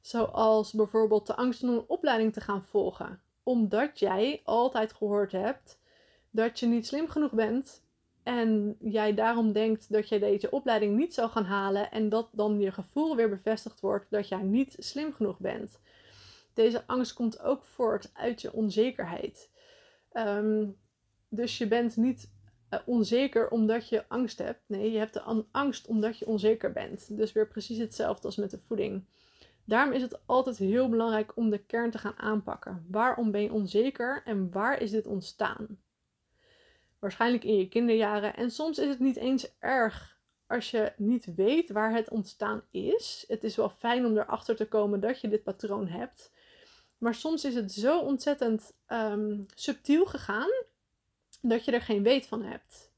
Zoals 0.00 0.72
bijvoorbeeld 0.72 1.26
de 1.26 1.36
angst 1.36 1.62
om 1.62 1.68
een 1.68 1.84
opleiding 1.86 2.32
te 2.32 2.40
gaan 2.40 2.62
volgen. 2.62 3.22
Omdat 3.42 3.98
jij 3.98 4.40
altijd 4.44 4.92
gehoord 4.92 5.32
hebt 5.32 5.80
dat 6.30 6.60
je 6.60 6.66
niet 6.66 6.86
slim 6.86 7.08
genoeg 7.08 7.32
bent. 7.32 7.84
En 8.22 8.76
jij 8.80 9.14
daarom 9.14 9.52
denkt 9.52 9.92
dat 9.92 10.08
je 10.08 10.18
deze 10.18 10.50
opleiding 10.50 10.96
niet 10.96 11.14
zou 11.14 11.30
gaan 11.30 11.44
halen. 11.44 11.90
En 11.90 12.08
dat 12.08 12.28
dan 12.32 12.60
je 12.60 12.72
gevoel 12.72 13.16
weer 13.16 13.28
bevestigd 13.28 13.80
wordt 13.80 14.06
dat 14.10 14.28
jij 14.28 14.42
niet 14.42 14.76
slim 14.78 15.12
genoeg 15.12 15.38
bent. 15.38 15.80
Deze 16.54 16.86
angst 16.86 17.12
komt 17.12 17.40
ook 17.40 17.64
voort 17.64 18.10
uit 18.14 18.40
je 18.40 18.52
onzekerheid. 18.52 19.50
Um, 20.12 20.76
dus 21.28 21.58
je 21.58 21.68
bent 21.68 21.96
niet 21.96 22.30
uh, 22.70 22.80
onzeker 22.84 23.50
omdat 23.50 23.88
je 23.88 24.08
angst 24.08 24.38
hebt. 24.38 24.60
Nee, 24.66 24.92
je 24.92 24.98
hebt 24.98 25.14
de 25.14 25.44
angst 25.50 25.86
omdat 25.86 26.18
je 26.18 26.26
onzeker 26.26 26.72
bent. 26.72 27.16
Dus 27.16 27.32
weer 27.32 27.48
precies 27.48 27.78
hetzelfde 27.78 28.26
als 28.26 28.36
met 28.36 28.50
de 28.50 28.58
voeding. 28.58 29.04
Daarom 29.64 29.92
is 29.92 30.02
het 30.02 30.26
altijd 30.26 30.56
heel 30.56 30.88
belangrijk 30.88 31.36
om 31.36 31.50
de 31.50 31.64
kern 31.64 31.90
te 31.90 31.98
gaan 31.98 32.18
aanpakken. 32.18 32.86
Waarom 32.88 33.30
ben 33.30 33.42
je 33.42 33.52
onzeker 33.52 34.22
en 34.24 34.50
waar 34.50 34.80
is 34.80 34.90
dit 34.90 35.06
ontstaan? 35.06 35.78
Waarschijnlijk 36.98 37.44
in 37.44 37.56
je 37.56 37.68
kinderjaren. 37.68 38.36
En 38.36 38.50
soms 38.50 38.78
is 38.78 38.88
het 38.88 38.98
niet 38.98 39.16
eens 39.16 39.58
erg 39.58 40.18
als 40.46 40.70
je 40.70 40.92
niet 40.96 41.34
weet 41.34 41.70
waar 41.70 41.92
het 41.92 42.08
ontstaan 42.08 42.62
is. 42.70 43.24
Het 43.28 43.44
is 43.44 43.56
wel 43.56 43.70
fijn 43.70 44.06
om 44.06 44.16
erachter 44.16 44.56
te 44.56 44.68
komen 44.68 45.00
dat 45.00 45.20
je 45.20 45.28
dit 45.28 45.42
patroon 45.42 45.88
hebt. 45.88 46.32
Maar 47.00 47.14
soms 47.14 47.44
is 47.44 47.54
het 47.54 47.72
zo 47.72 48.00
ontzettend 48.00 48.72
um, 48.88 49.46
subtiel 49.54 50.06
gegaan 50.06 50.50
dat 51.40 51.64
je 51.64 51.72
er 51.72 51.82
geen 51.82 52.02
weet 52.02 52.26
van 52.26 52.42
hebt. 52.42 52.92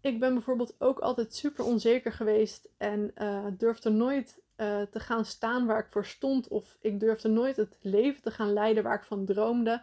Ik 0.00 0.20
ben 0.20 0.34
bijvoorbeeld 0.34 0.74
ook 0.78 0.98
altijd 0.98 1.34
super 1.34 1.64
onzeker 1.64 2.12
geweest 2.12 2.68
en 2.76 3.10
uh, 3.14 3.46
durfde 3.58 3.90
nooit 3.90 4.42
uh, 4.56 4.82
te 4.82 5.00
gaan 5.00 5.24
staan 5.24 5.66
waar 5.66 5.78
ik 5.78 5.90
voor 5.90 6.04
stond. 6.04 6.48
Of 6.48 6.76
ik 6.80 7.00
durfde 7.00 7.28
nooit 7.28 7.56
het 7.56 7.78
leven 7.80 8.22
te 8.22 8.30
gaan 8.30 8.52
leiden 8.52 8.82
waar 8.82 8.96
ik 8.96 9.04
van 9.04 9.24
droomde. 9.24 9.82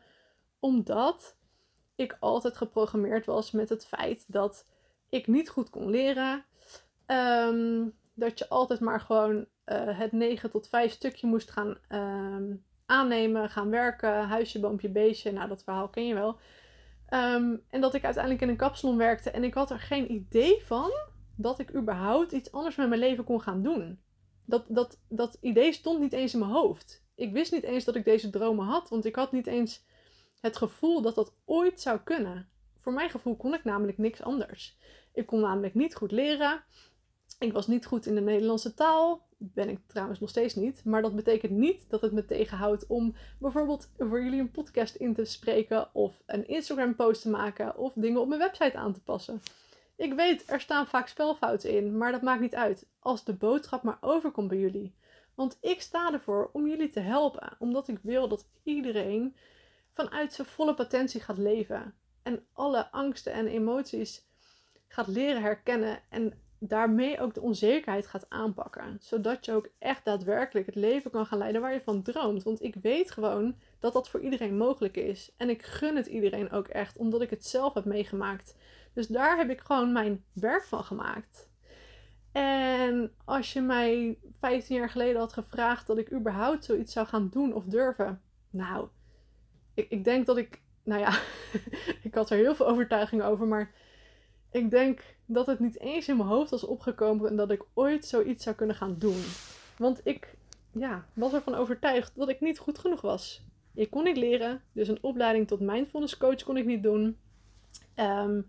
Omdat 0.59 1.35
ik 1.95 2.17
altijd 2.19 2.57
geprogrammeerd 2.57 3.25
was 3.25 3.51
met 3.51 3.69
het 3.69 3.85
feit 3.85 4.25
dat 4.27 4.65
ik 5.09 5.27
niet 5.27 5.49
goed 5.49 5.69
kon 5.69 5.89
leren. 5.89 6.45
Um, 7.07 7.97
dat 8.13 8.39
je 8.39 8.49
altijd 8.49 8.79
maar 8.79 9.01
gewoon 9.01 9.35
uh, 9.65 9.99
het 9.99 10.11
9 10.11 10.49
tot 10.49 10.67
5 10.67 10.91
stukje 10.91 11.27
moest 11.27 11.51
gaan 11.51 11.77
um, 11.89 12.63
aannemen, 12.85 13.49
gaan 13.49 13.69
werken, 13.69 14.27
huisje, 14.27 14.59
boompje, 14.59 14.89
beestje. 14.89 15.31
Nou, 15.31 15.47
dat 15.47 15.63
verhaal 15.63 15.89
ken 15.89 16.07
je 16.07 16.13
wel. 16.13 16.39
Um, 17.09 17.63
en 17.69 17.81
dat 17.81 17.93
ik 17.93 18.03
uiteindelijk 18.03 18.43
in 18.43 18.49
een 18.49 18.55
kapsalon 18.55 18.97
werkte 18.97 19.31
en 19.31 19.43
ik 19.43 19.53
had 19.53 19.71
er 19.71 19.79
geen 19.79 20.11
idee 20.11 20.61
van 20.65 20.91
dat 21.35 21.59
ik 21.59 21.75
überhaupt 21.75 22.31
iets 22.31 22.51
anders 22.51 22.75
met 22.75 22.87
mijn 22.87 22.99
leven 22.99 23.23
kon 23.23 23.41
gaan 23.41 23.63
doen. 23.63 23.99
Dat, 24.45 24.65
dat, 24.67 24.99
dat 25.09 25.37
idee 25.41 25.73
stond 25.73 25.99
niet 25.99 26.13
eens 26.13 26.33
in 26.33 26.39
mijn 26.39 26.51
hoofd. 26.51 27.05
Ik 27.15 27.31
wist 27.31 27.51
niet 27.51 27.63
eens 27.63 27.83
dat 27.83 27.95
ik 27.95 28.05
deze 28.05 28.29
dromen 28.29 28.65
had, 28.65 28.89
want 28.89 29.05
ik 29.05 29.15
had 29.15 29.31
niet 29.31 29.47
eens 29.47 29.85
het 30.39 30.57
gevoel 30.57 31.01
dat 31.01 31.15
dat 31.15 31.35
ooit 31.45 31.81
zou 31.81 31.99
kunnen. 31.99 32.49
Voor 32.79 32.93
mijn 32.93 33.09
gevoel 33.09 33.35
kon 33.35 33.53
ik 33.53 33.63
namelijk 33.63 33.97
niks 33.97 34.21
anders. 34.21 34.77
Ik 35.13 35.25
kon 35.25 35.39
namelijk 35.39 35.73
niet 35.73 35.95
goed 35.95 36.11
leren. 36.11 36.63
Ik 37.39 37.53
was 37.53 37.67
niet 37.67 37.85
goed 37.85 38.05
in 38.05 38.15
de 38.15 38.21
Nederlandse 38.21 38.73
taal 38.73 39.27
ben 39.53 39.69
ik 39.69 39.79
trouwens 39.87 40.19
nog 40.19 40.29
steeds 40.29 40.55
niet. 40.55 40.85
Maar 40.85 41.01
dat 41.01 41.15
betekent 41.15 41.51
niet 41.51 41.89
dat 41.89 42.01
het 42.01 42.11
me 42.11 42.25
tegenhoudt 42.25 42.87
om 42.87 43.15
bijvoorbeeld 43.39 43.89
voor 43.97 44.23
jullie 44.23 44.39
een 44.39 44.51
podcast 44.51 44.95
in 44.95 45.13
te 45.13 45.25
spreken 45.25 45.89
of 45.93 46.23
een 46.25 46.47
Instagram 46.47 46.95
post 46.95 47.21
te 47.21 47.29
maken 47.29 47.77
of 47.77 47.93
dingen 47.95 48.21
op 48.21 48.27
mijn 48.27 48.39
website 48.39 48.77
aan 48.77 48.93
te 48.93 49.03
passen. 49.03 49.41
Ik 49.95 50.13
weet, 50.13 50.43
er 50.49 50.61
staan 50.61 50.87
vaak 50.87 51.07
spelfouten 51.07 51.69
in, 51.69 51.97
maar 51.97 52.11
dat 52.11 52.21
maakt 52.21 52.41
niet 52.41 52.55
uit 52.55 52.87
als 52.99 53.23
de 53.23 53.33
boodschap 53.33 53.83
maar 53.83 53.97
overkomt 54.01 54.47
bij 54.47 54.59
jullie. 54.59 54.95
Want 55.35 55.57
ik 55.61 55.81
sta 55.81 56.13
ervoor 56.13 56.49
om 56.53 56.67
jullie 56.67 56.89
te 56.89 56.99
helpen, 56.99 57.55
omdat 57.59 57.87
ik 57.87 57.99
wil 58.01 58.27
dat 58.27 58.47
iedereen 58.63 59.35
vanuit 59.93 60.33
zijn 60.33 60.47
volle 60.47 60.73
potentie 60.73 61.21
gaat 61.21 61.37
leven 61.37 61.95
en 62.23 62.45
alle 62.53 62.91
angsten 62.91 63.33
en 63.33 63.47
emoties 63.47 64.27
gaat 64.87 65.07
leren 65.07 65.41
herkennen 65.41 65.99
en 66.09 66.33
daarmee 66.67 67.19
ook 67.19 67.33
de 67.33 67.41
onzekerheid 67.41 68.07
gaat 68.07 68.29
aanpakken. 68.29 68.97
Zodat 69.01 69.45
je 69.45 69.51
ook 69.51 69.69
echt 69.79 70.05
daadwerkelijk 70.05 70.65
het 70.65 70.75
leven 70.75 71.11
kan 71.11 71.25
gaan 71.25 71.37
leiden 71.37 71.61
waar 71.61 71.73
je 71.73 71.81
van 71.81 72.01
droomt. 72.01 72.43
Want 72.43 72.63
ik 72.63 72.75
weet 72.81 73.11
gewoon 73.11 73.55
dat 73.79 73.93
dat 73.93 74.09
voor 74.09 74.19
iedereen 74.19 74.57
mogelijk 74.57 74.97
is. 74.97 75.31
En 75.37 75.49
ik 75.49 75.63
gun 75.63 75.95
het 75.95 76.07
iedereen 76.07 76.51
ook 76.51 76.67
echt, 76.67 76.97
omdat 76.97 77.21
ik 77.21 77.29
het 77.29 77.45
zelf 77.45 77.73
heb 77.73 77.85
meegemaakt. 77.85 78.55
Dus 78.93 79.07
daar 79.07 79.37
heb 79.37 79.49
ik 79.49 79.59
gewoon 79.59 79.91
mijn 79.91 80.23
werk 80.33 80.63
van 80.63 80.83
gemaakt. 80.83 81.49
En 82.31 83.11
als 83.25 83.53
je 83.53 83.61
mij 83.61 84.17
15 84.39 84.75
jaar 84.75 84.89
geleden 84.89 85.19
had 85.19 85.33
gevraagd 85.33 85.87
dat 85.87 85.97
ik 85.97 86.11
überhaupt 86.11 86.65
zoiets 86.65 86.93
zou 86.93 87.07
gaan 87.07 87.29
doen 87.29 87.53
of 87.53 87.63
durven. 87.63 88.21
Nou, 88.49 88.87
ik, 89.73 89.89
ik 89.89 90.03
denk 90.03 90.25
dat 90.25 90.37
ik. 90.37 90.61
Nou 90.83 91.01
ja, 91.01 91.19
ik 92.07 92.13
had 92.13 92.29
er 92.29 92.37
heel 92.37 92.55
veel 92.55 92.67
overtuiging 92.67 93.23
over, 93.23 93.47
maar 93.47 93.71
ik 94.53 94.69
denk 94.71 95.01
dat 95.25 95.45
het 95.45 95.59
niet 95.59 95.79
eens 95.79 96.07
in 96.07 96.17
mijn 96.17 96.29
hoofd 96.29 96.49
was 96.49 96.63
opgekomen 96.63 97.29
en 97.29 97.35
dat 97.35 97.51
ik 97.51 97.63
ooit 97.73 98.05
zoiets 98.05 98.43
zou 98.43 98.55
kunnen 98.55 98.75
gaan 98.75 98.95
doen. 98.97 99.23
Want 99.77 100.01
ik 100.03 100.35
ja, 100.71 101.05
was 101.13 101.33
ervan 101.33 101.55
overtuigd 101.55 102.11
dat 102.15 102.29
ik 102.29 102.41
niet 102.41 102.59
goed 102.59 102.79
genoeg 102.79 103.01
was. 103.01 103.41
Ik 103.73 103.89
kon 103.89 104.03
niet 104.03 104.17
leren, 104.17 104.61
dus 104.71 104.87
een 104.87 104.97
opleiding 105.01 105.47
tot 105.47 105.59
mindfulness 105.59 106.17
coach 106.17 106.43
kon 106.43 106.57
ik 106.57 106.65
niet 106.65 106.83
doen. 106.83 107.17
Ehm, 107.95 108.41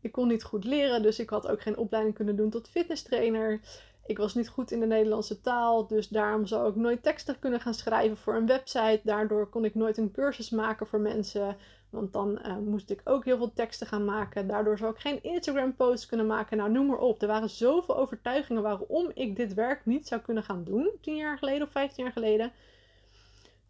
ik 0.00 0.12
kon 0.12 0.28
niet 0.28 0.44
goed 0.44 0.64
leren, 0.64 1.02
dus 1.02 1.18
ik 1.18 1.30
had 1.30 1.48
ook 1.48 1.62
geen 1.62 1.76
opleiding 1.76 2.14
kunnen 2.14 2.36
doen 2.36 2.50
tot 2.50 2.68
fitness 2.68 3.02
trainer. 3.02 3.60
Ik 4.08 4.18
was 4.18 4.34
niet 4.34 4.48
goed 4.48 4.70
in 4.70 4.80
de 4.80 4.86
Nederlandse 4.86 5.40
taal, 5.40 5.86
dus 5.86 6.08
daarom 6.08 6.46
zou 6.46 6.68
ik 6.68 6.76
nooit 6.76 7.02
teksten 7.02 7.38
kunnen 7.38 7.60
gaan 7.60 7.74
schrijven 7.74 8.16
voor 8.16 8.34
een 8.34 8.46
website. 8.46 9.00
Daardoor 9.04 9.48
kon 9.48 9.64
ik 9.64 9.74
nooit 9.74 9.98
een 9.98 10.10
cursus 10.10 10.50
maken 10.50 10.86
voor 10.86 11.00
mensen. 11.00 11.56
Want 11.90 12.12
dan 12.12 12.38
uh, 12.46 12.56
moest 12.56 12.90
ik 12.90 13.00
ook 13.04 13.24
heel 13.24 13.36
veel 13.36 13.52
teksten 13.52 13.86
gaan 13.86 14.04
maken. 14.04 14.46
Daardoor 14.46 14.78
zou 14.78 14.92
ik 14.92 14.98
geen 14.98 15.22
Instagram 15.22 15.76
posts 15.76 16.06
kunnen 16.06 16.26
maken. 16.26 16.56
Nou, 16.56 16.70
noem 16.70 16.86
maar 16.86 16.98
op. 16.98 17.22
Er 17.22 17.28
waren 17.28 17.50
zoveel 17.50 17.96
overtuigingen 17.96 18.62
waarom 18.62 19.10
ik 19.14 19.36
dit 19.36 19.54
werk 19.54 19.86
niet 19.86 20.08
zou 20.08 20.20
kunnen 20.20 20.42
gaan 20.42 20.64
doen. 20.64 20.90
10 21.00 21.16
jaar 21.16 21.38
geleden 21.38 21.62
of 21.66 21.72
15 21.72 22.04
jaar 22.04 22.12
geleden. 22.12 22.52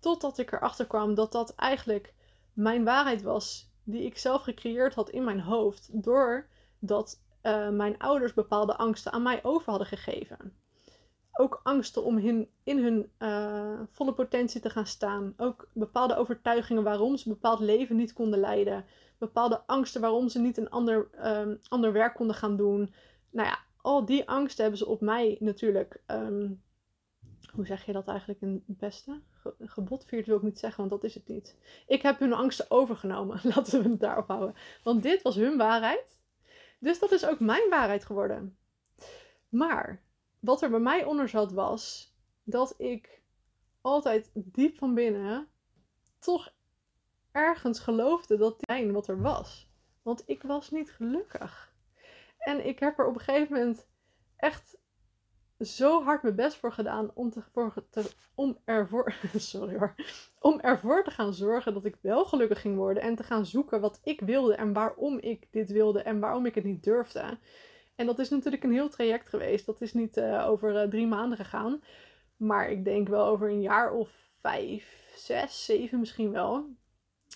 Totdat 0.01 0.39
ik 0.39 0.53
erachter 0.53 0.87
kwam 0.87 1.15
dat 1.15 1.33
dat 1.33 1.55
eigenlijk 1.55 2.15
mijn 2.53 2.85
waarheid 2.85 3.23
was. 3.23 3.71
Die 3.85 4.05
ik 4.05 4.19
zelf 4.19 4.43
gecreëerd 4.43 4.95
had 4.95 5.11
in 5.11 5.25
mijn 5.25 5.41
hoofd. 5.41 5.89
Doordat 5.93 7.21
uh, 7.43 7.69
mijn 7.69 7.99
ouders 7.99 8.35
bepaalde 8.35 8.77
angsten 8.77 9.13
aan 9.13 9.23
mij 9.23 9.45
over 9.45 9.71
hadden 9.71 9.87
gegeven. 9.89 10.53
ook 11.41 11.61
angsten 11.63 12.05
om 12.05 12.19
hun, 12.19 12.49
in 12.63 12.79
hun 12.79 13.11
uh, 13.19 13.81
volle 13.91 14.13
potentie 14.13 14.61
te 14.61 14.71
gaan 14.71 14.87
staan. 14.87 15.35
Ook 15.37 15.69
bepaalde 15.73 16.17
overtuigingen 16.17 16.83
waarom 16.83 17.17
ze 17.17 17.29
bepaald 17.29 17.61
leven 17.61 17.97
niet 17.97 18.13
konden 18.13 18.41
leiden. 18.41 18.85
Bepaalde 19.19 19.63
angsten 19.67 20.01
waarom 20.01 20.29
ze 20.29 20.41
niet 20.41 20.57
een 20.57 20.71
ander, 20.71 21.09
um, 21.25 21.61
ander 21.69 21.93
werk 21.93 22.15
konden 22.15 22.37
gaan 22.37 22.57
doen. 22.57 22.95
Nou 23.31 23.49
ja, 23.49 23.59
al 23.77 24.05
die 24.05 24.29
angsten 24.29 24.63
hebben 24.63 24.79
ze 24.79 24.87
op 24.87 25.01
mij 25.01 25.37
natuurlijk. 25.41 26.03
Um, 26.07 26.63
hoe 27.53 27.67
zeg 27.67 27.85
je 27.85 27.93
dat 27.93 28.09
eigenlijk 28.09 28.41
in 28.41 28.65
het 28.67 28.79
beste? 28.79 29.21
Ge 29.31 29.55
gebotvierd 29.59 30.27
wil 30.27 30.37
ik 30.37 30.43
niet 30.43 30.59
zeggen, 30.59 30.79
want 30.79 30.91
dat 30.91 31.11
is 31.11 31.15
het 31.15 31.29
niet. 31.29 31.57
Ik 31.87 32.03
heb 32.03 32.19
hun 32.19 32.33
angsten 32.33 32.67
overgenomen. 32.69 33.41
Laten 33.55 33.83
we 33.83 33.89
het 33.89 34.01
daarop 34.01 34.29
houden. 34.29 34.55
Want 34.83 35.03
dit 35.03 35.23
was 35.23 35.35
hun 35.35 35.57
waarheid. 35.57 36.18
Dus 36.79 36.99
dat 36.99 37.13
is 37.13 37.27
ook 37.27 37.41
mijn 37.41 37.71
waarheid 37.71 38.05
geworden. 38.05 38.59
Maar 39.49 40.03
wat 40.41 40.63
er 40.63 40.71
bij 40.71 40.81
mij 40.81 41.05
onder 41.05 41.29
zat 41.29 41.53
was 41.53 42.15
dat 42.45 42.75
ik 42.79 43.21
altijd 43.81 44.31
diep 44.35 44.77
van 44.77 44.95
binnen 44.95 45.49
toch 46.19 46.53
ergens 47.33 47.79
geloofde 47.81 48.37
dat 48.37 48.57
zijn 48.59 48.93
wat 48.93 49.09
er 49.09 49.21
was. 49.21 49.69
Want 50.03 50.23
ik 50.27 50.43
was 50.43 50.71
niet 50.71 50.91
gelukkig. 50.91 51.73
En 52.39 52.67
ik 52.67 52.79
heb 52.79 52.99
er 52.99 53.07
op 53.07 53.15
een 53.15 53.21
gegeven 53.21 53.57
moment 53.57 53.87
echt 54.37 54.79
zo 55.61 56.03
hard 56.03 56.23
mijn 56.23 56.35
best 56.35 56.57
voor 56.57 56.73
gedaan 56.73 57.11
om, 57.15 57.31
te, 57.31 57.43
voor, 57.53 57.75
te, 57.91 58.11
om, 58.35 58.59
ervoor, 58.65 59.15
sorry 59.37 59.79
hoor, 59.79 59.95
om 60.39 60.61
ervoor 60.61 61.05
te 61.05 61.11
gaan 61.11 61.35
zorgen 61.35 61.75
dat 61.75 61.85
ik 61.85 61.97
wel 62.01 62.25
gelukkig 62.25 62.61
ging 62.61 62.77
worden. 62.77 63.03
En 63.03 63.15
te 63.15 63.23
gaan 63.23 63.47
zoeken 63.47 63.81
wat 63.81 64.01
ik 64.03 64.21
wilde 64.21 64.55
en 64.55 64.73
waarom 64.73 65.19
ik 65.19 65.47
dit 65.51 65.71
wilde 65.71 66.03
en 66.03 66.21
waarom 66.21 66.47
ik 66.47 66.55
het 66.55 66.65
niet 66.65 66.85
durfde. 66.85 67.39
En 67.95 68.07
dat 68.07 68.19
is 68.19 68.29
natuurlijk 68.29 68.65
een 68.65 68.73
heel 68.73 68.89
traject 68.89 69.29
geweest. 69.29 69.67
Dat 69.67 69.81
is 69.81 69.93
niet 69.93 70.17
uh, 70.17 70.49
over 70.49 70.83
uh, 70.83 70.91
drie 70.91 71.07
maanden 71.07 71.39
gegaan. 71.39 71.83
Maar 72.37 72.71
ik 72.71 72.85
denk 72.85 73.09
wel 73.09 73.27
over 73.27 73.49
een 73.49 73.61
jaar 73.61 73.93
of 73.93 74.11
vijf, 74.41 75.13
zes, 75.17 75.65
zeven 75.65 75.99
misschien 75.99 76.31
wel. 76.31 76.67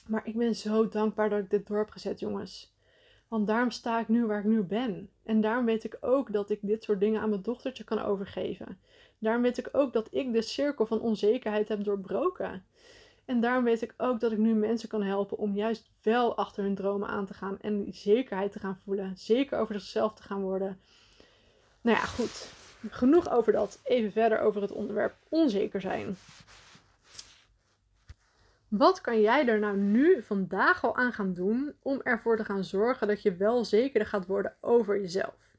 Maar 0.07 0.27
ik 0.27 0.37
ben 0.37 0.55
zo 0.55 0.89
dankbaar 0.89 1.31
dat 1.31 1.39
ik 1.39 1.51
dit 1.51 1.67
door 1.67 1.79
heb 1.79 1.91
gezet, 1.91 2.21
jongens. 2.21 2.72
Want 3.33 3.47
daarom 3.47 3.71
sta 3.71 4.01
ik 4.01 4.09
nu 4.09 4.27
waar 4.27 4.39
ik 4.39 4.45
nu 4.45 4.63
ben. 4.63 5.11
En 5.23 5.41
daarom 5.41 5.65
weet 5.65 5.85
ik 5.85 5.97
ook 6.01 6.33
dat 6.33 6.51
ik 6.51 6.59
dit 6.63 6.85
soort 6.85 7.01
dingen 7.01 7.21
aan 7.21 7.29
mijn 7.29 7.43
dochtertje 7.43 7.85
kan 7.85 8.03
overgeven. 8.03 8.79
Daarom 9.19 9.43
weet 9.43 9.59
ik 9.59 9.69
ook 9.73 9.93
dat 9.93 10.09
ik 10.11 10.33
de 10.33 10.43
cirkel 10.43 10.87
van 10.87 11.01
onzekerheid 11.01 11.69
heb 11.69 11.85
doorbroken. 11.85 12.65
En 13.25 13.41
daarom 13.41 13.65
weet 13.65 13.83
ik 13.83 13.95
ook 13.97 14.21
dat 14.21 14.33
ik 14.33 14.39
nu 14.39 14.55
mensen 14.55 14.89
kan 14.89 15.03
helpen 15.03 15.39
om 15.39 15.55
juist 15.55 15.91
wel 16.03 16.37
achter 16.37 16.63
hun 16.63 16.75
dromen 16.75 17.09
aan 17.09 17.27
te 17.27 17.35
gaan 17.35 17.59
en 17.61 17.85
die 17.85 17.95
zekerheid 17.95 18.53
te 18.53 18.59
gaan 18.59 18.79
voelen. 18.85 19.17
Zeker 19.17 19.59
over 19.59 19.81
zichzelf 19.81 20.15
te 20.15 20.23
gaan 20.23 20.43
worden. 20.43 20.81
Nou 21.81 21.97
ja, 21.97 22.05
goed. 22.05 22.53
Genoeg 22.89 23.31
over 23.31 23.53
dat. 23.53 23.81
Even 23.85 24.13
verder 24.13 24.41
over 24.41 24.63
het 24.63 24.73
onderwerp 24.73 25.15
onzeker 25.29 25.81
zijn. 25.81 26.17
Wat 28.73 29.01
kan 29.01 29.21
jij 29.21 29.49
er 29.49 29.59
nou 29.59 29.77
nu 29.77 30.23
vandaag 30.23 30.85
al 30.85 30.97
aan 30.97 31.13
gaan 31.13 31.35
doen 31.35 31.75
om 31.83 32.01
ervoor 32.03 32.37
te 32.37 32.45
gaan 32.45 32.65
zorgen 32.65 33.09
dat 33.09 33.23
je 33.23 33.37
wel 33.37 33.65
zekerder 33.65 34.09
gaat 34.09 34.27
worden 34.27 34.57
over 34.61 35.01
jezelf? 35.01 35.57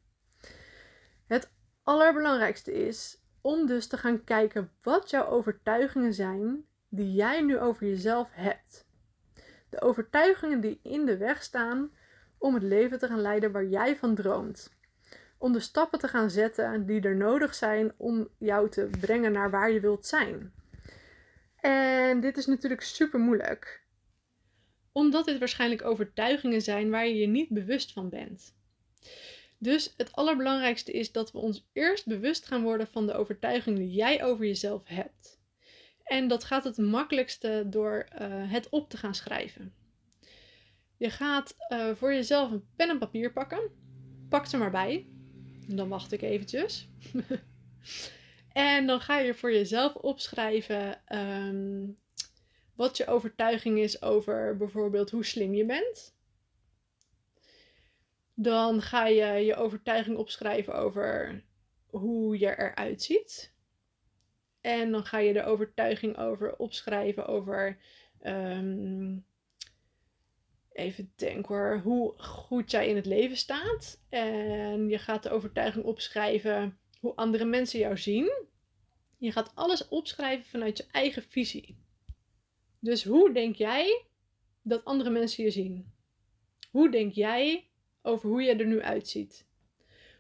Het 1.28 1.52
allerbelangrijkste 1.84 2.74
is 2.74 3.22
om 3.42 3.66
dus 3.66 3.88
te 3.88 3.98
gaan 3.98 4.24
kijken 4.24 4.72
wat 4.82 5.10
jouw 5.10 5.26
overtuigingen 5.26 6.14
zijn 6.14 6.66
die 6.90 7.14
jij 7.14 7.42
nu 7.42 7.60
over 7.60 7.88
jezelf 7.88 8.30
hebt. 8.32 8.86
De 9.70 9.82
overtuigingen 9.82 10.62
die 10.62 10.80
in 10.84 11.06
de 11.06 11.18
weg 11.18 11.44
staan 11.44 11.92
om 12.38 12.54
het 12.54 12.64
leven 12.64 13.00
te 13.00 13.08
gaan 13.08 13.22
leiden 13.22 13.52
waar 13.52 13.66
jij 13.66 13.96
van 13.96 14.16
droomt. 14.16 14.72
Om 15.38 15.54
de 15.54 15.60
stappen 15.60 16.00
te 16.00 16.08
gaan 16.08 16.30
zetten 16.30 16.86
die 16.86 17.02
er 17.02 17.16
nodig 17.16 17.56
zijn 17.56 17.94
om 17.98 18.28
jou 18.38 18.70
te 18.70 18.90
brengen 19.00 19.32
naar 19.32 19.52
waar 19.52 19.72
je 19.72 19.80
wilt 19.80 20.06
zijn. 20.06 20.54
En 21.64 22.20
dit 22.20 22.38
is 22.38 22.46
natuurlijk 22.46 22.82
super 22.82 23.20
moeilijk. 23.20 23.84
Omdat 24.92 25.26
dit 25.26 25.40
waarschijnlijk 25.40 25.86
overtuigingen 25.86 26.62
zijn 26.62 26.90
waar 26.90 27.08
je 27.08 27.16
je 27.16 27.28
niet 27.28 27.50
bewust 27.50 27.92
van 27.92 28.10
bent. 28.10 28.56
Dus 29.58 29.94
het 29.98 30.12
allerbelangrijkste 30.12 30.92
is 30.92 31.12
dat 31.12 31.32
we 31.32 31.38
ons 31.38 31.68
eerst 31.74 32.06
bewust 32.06 32.46
gaan 32.46 32.64
worden 32.64 32.88
van 32.88 33.08
de 33.08 33.14
overtuigingen 33.14 33.80
die 33.80 33.92
jij 33.92 34.24
over 34.24 34.46
jezelf 34.46 34.82
hebt. 34.86 35.40
En 36.04 36.28
dat 36.28 36.44
gaat 36.44 36.64
het 36.64 36.78
makkelijkste 36.78 37.64
door 37.66 38.08
uh, 38.22 38.52
het 38.52 38.70
op 38.70 38.90
te 38.90 38.98
gaan 38.98 39.16
schrijven. 39.16 39.74
Je 40.98 41.10
gaat 41.10 41.56
uh, 41.70 41.96
voor 41.96 42.14
jezelf 42.14 42.52
een 42.52 42.68
pen 42.76 42.90
en 42.90 42.98
papier 42.98 43.34
pakken. 43.34 43.72
Pak 44.30 44.46
ze 44.46 44.58
maar 44.58 44.72
bij. 44.72 45.08
Dan 45.68 45.90
wacht 45.90 46.12
ik 46.12 46.22
eventjes. 46.22 46.90
en 48.54 48.88
dan 48.88 49.02
ga 49.02 49.20
je 49.20 49.34
voor 49.34 49.52
jezelf 49.52 49.96
opschrijven 49.96 51.18
um, 51.18 51.98
wat 52.76 52.98
je 52.98 53.08
overtuiging 53.08 53.80
is 53.80 54.02
over 54.02 54.58
bijvoorbeeld 54.58 55.10
hoe 55.10 55.26
slim 55.26 55.54
je 55.54 55.66
bent. 55.66 56.16
Dan 58.34 58.82
ga 58.82 59.08
je 59.08 59.26
je 59.26 59.56
overtuiging 59.56 60.18
opschrijven 60.18 60.76
over 60.76 61.44
hoe 61.90 62.40
je 62.40 62.58
eruit 62.58 63.02
ziet. 63.02 63.54
En 64.62 64.92
dan 64.92 65.06
ga 65.06 65.18
je 65.18 65.34
de 65.34 65.44
overtuiging 65.44 66.18
over 66.18 66.56
opschrijven 66.56 67.26
over. 67.26 67.78
Um, 68.22 69.26
even 70.72 71.12
denken 71.16 71.56
hoor. 71.56 71.80
Hoe 71.84 72.14
goed 72.18 72.72
jij 72.72 72.88
in 72.88 72.96
het 72.96 73.06
leven 73.06 73.38
staat. 73.38 74.02
En 74.10 74.90
je 74.90 74.98
gaat 74.98 75.24
de 75.24 75.30
overtuiging 75.30 75.86
opschrijven 75.86 76.78
hoe 77.04 77.16
andere 77.16 77.46
mensen 77.46 77.80
jou 77.80 77.98
zien. 77.98 78.32
Je 79.18 79.32
gaat 79.32 79.52
alles 79.56 79.88
opschrijven 79.88 80.46
vanuit 80.46 80.78
je 80.78 80.86
eigen 80.92 81.24
visie. 81.24 81.78
Dus 82.80 83.04
hoe 83.04 83.34
denk 83.34 83.56
jij 83.56 84.06
dat 84.62 84.86
andere 84.86 85.10
mensen 85.10 85.44
je 85.44 85.52
zien? 85.52 85.94
Hoe 86.72 86.92
denk 86.92 87.14
jij 87.14 87.70
over 88.02 88.30
hoe 88.30 88.42
je 88.42 88.56
er 88.56 88.66
nu 88.66 88.82
uitziet? 88.82 89.48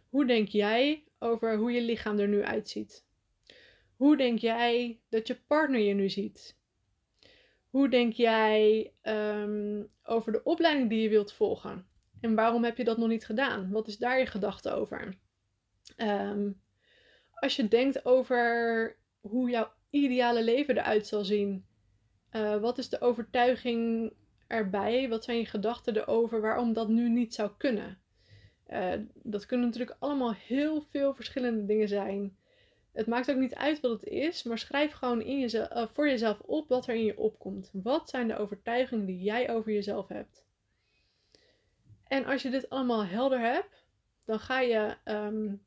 Hoe 0.09 0.25
denk 0.25 0.47
jij 0.47 1.03
over 1.19 1.57
hoe 1.57 1.71
je 1.71 1.81
lichaam 1.81 2.19
er 2.19 2.27
nu 2.27 2.43
uitziet? 2.43 3.05
Hoe 3.95 4.17
denk 4.17 4.39
jij 4.39 4.99
dat 5.09 5.27
je 5.27 5.35
partner 5.35 5.79
je 5.79 5.93
nu 5.93 6.09
ziet? 6.09 6.57
Hoe 7.69 7.89
denk 7.89 8.13
jij 8.13 8.93
um, 9.03 9.89
over 10.03 10.31
de 10.31 10.43
opleiding 10.43 10.89
die 10.89 11.01
je 11.01 11.09
wilt 11.09 11.33
volgen? 11.33 11.87
En 12.21 12.35
waarom 12.35 12.63
heb 12.63 12.77
je 12.77 12.83
dat 12.83 12.97
nog 12.97 13.07
niet 13.07 13.25
gedaan? 13.25 13.71
Wat 13.71 13.87
is 13.87 13.97
daar 13.97 14.19
je 14.19 14.25
gedachte 14.25 14.71
over? 14.71 15.17
Um, 15.97 16.61
als 17.43 17.55
je 17.55 17.67
denkt 17.67 18.05
over 18.05 18.95
hoe 19.21 19.49
jouw 19.49 19.71
ideale 19.89 20.43
leven 20.43 20.77
eruit 20.77 21.07
zal 21.07 21.23
zien, 21.25 21.65
uh, 22.31 22.57
wat 22.57 22.77
is 22.77 22.89
de 22.89 23.01
overtuiging 23.01 24.13
erbij? 24.47 25.09
Wat 25.09 25.23
zijn 25.23 25.37
je 25.37 25.45
gedachten 25.45 25.97
erover 25.97 26.41
waarom 26.41 26.73
dat 26.73 26.87
nu 26.87 27.09
niet 27.09 27.33
zou 27.33 27.51
kunnen? 27.57 28.01
Uh, 28.67 28.93
dat 29.13 29.45
kunnen 29.45 29.65
natuurlijk 29.65 29.97
allemaal 29.99 30.33
heel 30.33 30.81
veel 30.81 31.13
verschillende 31.13 31.65
dingen 31.65 31.87
zijn. 31.87 32.37
Het 32.91 33.07
maakt 33.07 33.31
ook 33.31 33.37
niet 33.37 33.55
uit 33.55 33.79
wat 33.79 33.91
het 33.91 34.03
is, 34.03 34.43
maar 34.43 34.57
schrijf 34.57 34.91
gewoon 34.91 35.21
in 35.21 35.55
uh, 35.55 35.87
voor 35.87 36.09
jezelf 36.09 36.39
op 36.39 36.67
wat 36.67 36.87
er 36.87 36.95
in 36.95 37.05
je 37.05 37.17
opkomt. 37.17 37.69
Wat 37.73 38.09
zijn 38.09 38.27
de 38.27 38.37
overtuigingen 38.37 39.05
die 39.05 39.21
jij 39.21 39.49
over 39.49 39.71
jezelf 39.71 40.07
hebt? 40.07 40.45
En 42.07 42.25
als 42.25 42.41
je 42.41 42.49
dit 42.49 42.69
allemaal 42.69 43.05
helder 43.05 43.39
hebt, 43.39 43.85
dan 44.25 44.39
ga 44.39 44.59
je 44.59 44.97
um, 45.05 45.61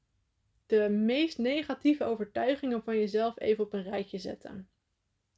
de 0.66 0.88
meest 0.88 1.38
negatieve 1.38 2.04
overtuigingen 2.04 2.82
van 2.82 2.98
jezelf 2.98 3.40
even 3.40 3.64
op 3.64 3.72
een 3.72 3.82
rijtje 3.82 4.18
zetten. 4.18 4.68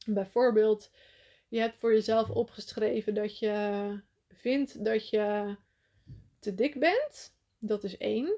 Bijvoorbeeld, 0.06 0.90
je 1.48 1.60
hebt 1.60 1.78
voor 1.78 1.92
jezelf 1.92 2.30
opgeschreven 2.30 3.14
dat 3.14 3.38
je 3.38 4.00
vindt 4.28 4.84
dat 4.84 5.08
je 5.08 5.56
te 6.38 6.54
dik 6.54 6.78
bent. 6.78 7.36
Dat 7.58 7.84
is 7.84 7.96
één. 7.96 8.36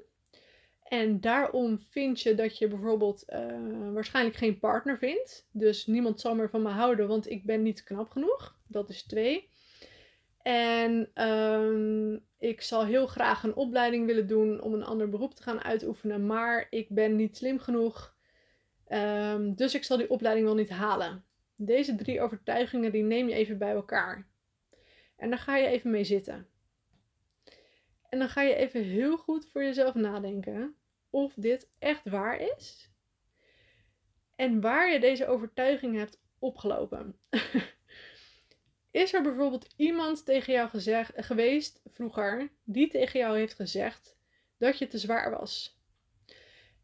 En 0.83 1.19
daarom 1.19 1.79
vind 1.79 2.21
je 2.21 2.35
dat 2.35 2.57
je 2.57 2.67
bijvoorbeeld 2.67 3.25
uh, 3.29 3.93
waarschijnlijk 3.93 4.35
geen 4.35 4.59
partner 4.59 4.97
vindt. 4.97 5.47
Dus 5.51 5.85
niemand 5.85 6.19
zal 6.19 6.35
meer 6.35 6.49
van 6.49 6.61
me 6.61 6.69
houden, 6.69 7.07
want 7.07 7.29
ik 7.29 7.43
ben 7.43 7.61
niet 7.61 7.83
knap 7.83 8.09
genoeg. 8.09 8.55
Dat 8.67 8.89
is 8.89 9.03
twee. 9.03 9.49
En 10.43 11.23
um, 11.27 12.25
ik 12.37 12.61
zal 12.61 12.85
heel 12.85 13.07
graag 13.07 13.43
een 13.43 13.55
opleiding 13.55 14.05
willen 14.05 14.27
doen 14.27 14.61
om 14.61 14.73
een 14.73 14.83
ander 14.83 15.09
beroep 15.09 15.33
te 15.33 15.43
gaan 15.43 15.63
uitoefenen. 15.63 16.25
Maar 16.25 16.67
ik 16.69 16.89
ben 16.89 17.15
niet 17.15 17.37
slim 17.37 17.59
genoeg. 17.59 18.15
Um, 18.87 19.55
dus 19.55 19.73
ik 19.73 19.83
zal 19.83 19.97
die 19.97 20.09
opleiding 20.09 20.45
wel 20.45 20.55
niet 20.55 20.69
halen. 20.69 21.25
Deze 21.55 21.95
drie 21.95 22.21
overtuigingen 22.21 22.91
die 22.91 23.03
neem 23.03 23.27
je 23.27 23.35
even 23.35 23.57
bij 23.57 23.71
elkaar. 23.71 24.27
En 25.15 25.29
daar 25.29 25.39
ga 25.39 25.57
je 25.57 25.67
even 25.67 25.91
mee 25.91 26.03
zitten. 26.03 26.47
En 28.09 28.19
dan 28.19 28.29
ga 28.29 28.41
je 28.41 28.55
even 28.55 28.83
heel 28.83 29.17
goed 29.17 29.47
voor 29.47 29.63
jezelf 29.63 29.93
nadenken 29.93 30.75
of 31.09 31.33
dit 31.33 31.69
echt 31.79 32.09
waar 32.09 32.39
is. 32.39 32.91
En 34.35 34.61
waar 34.61 34.91
je 34.91 34.99
deze 34.99 35.27
overtuiging 35.27 35.97
hebt 35.97 36.21
opgelopen. 36.39 37.15
is 38.91 39.13
er 39.13 39.21
bijvoorbeeld 39.21 39.67
iemand 39.75 40.25
tegen 40.25 40.53
jou 40.53 40.69
gezegd, 40.69 41.11
geweest 41.15 41.81
vroeger 41.85 42.49
die 42.63 42.87
tegen 42.89 43.19
jou 43.19 43.37
heeft 43.37 43.53
gezegd 43.53 44.17
dat 44.57 44.77
je 44.77 44.87
te 44.87 44.97
zwaar 44.97 45.31
was? 45.31 45.79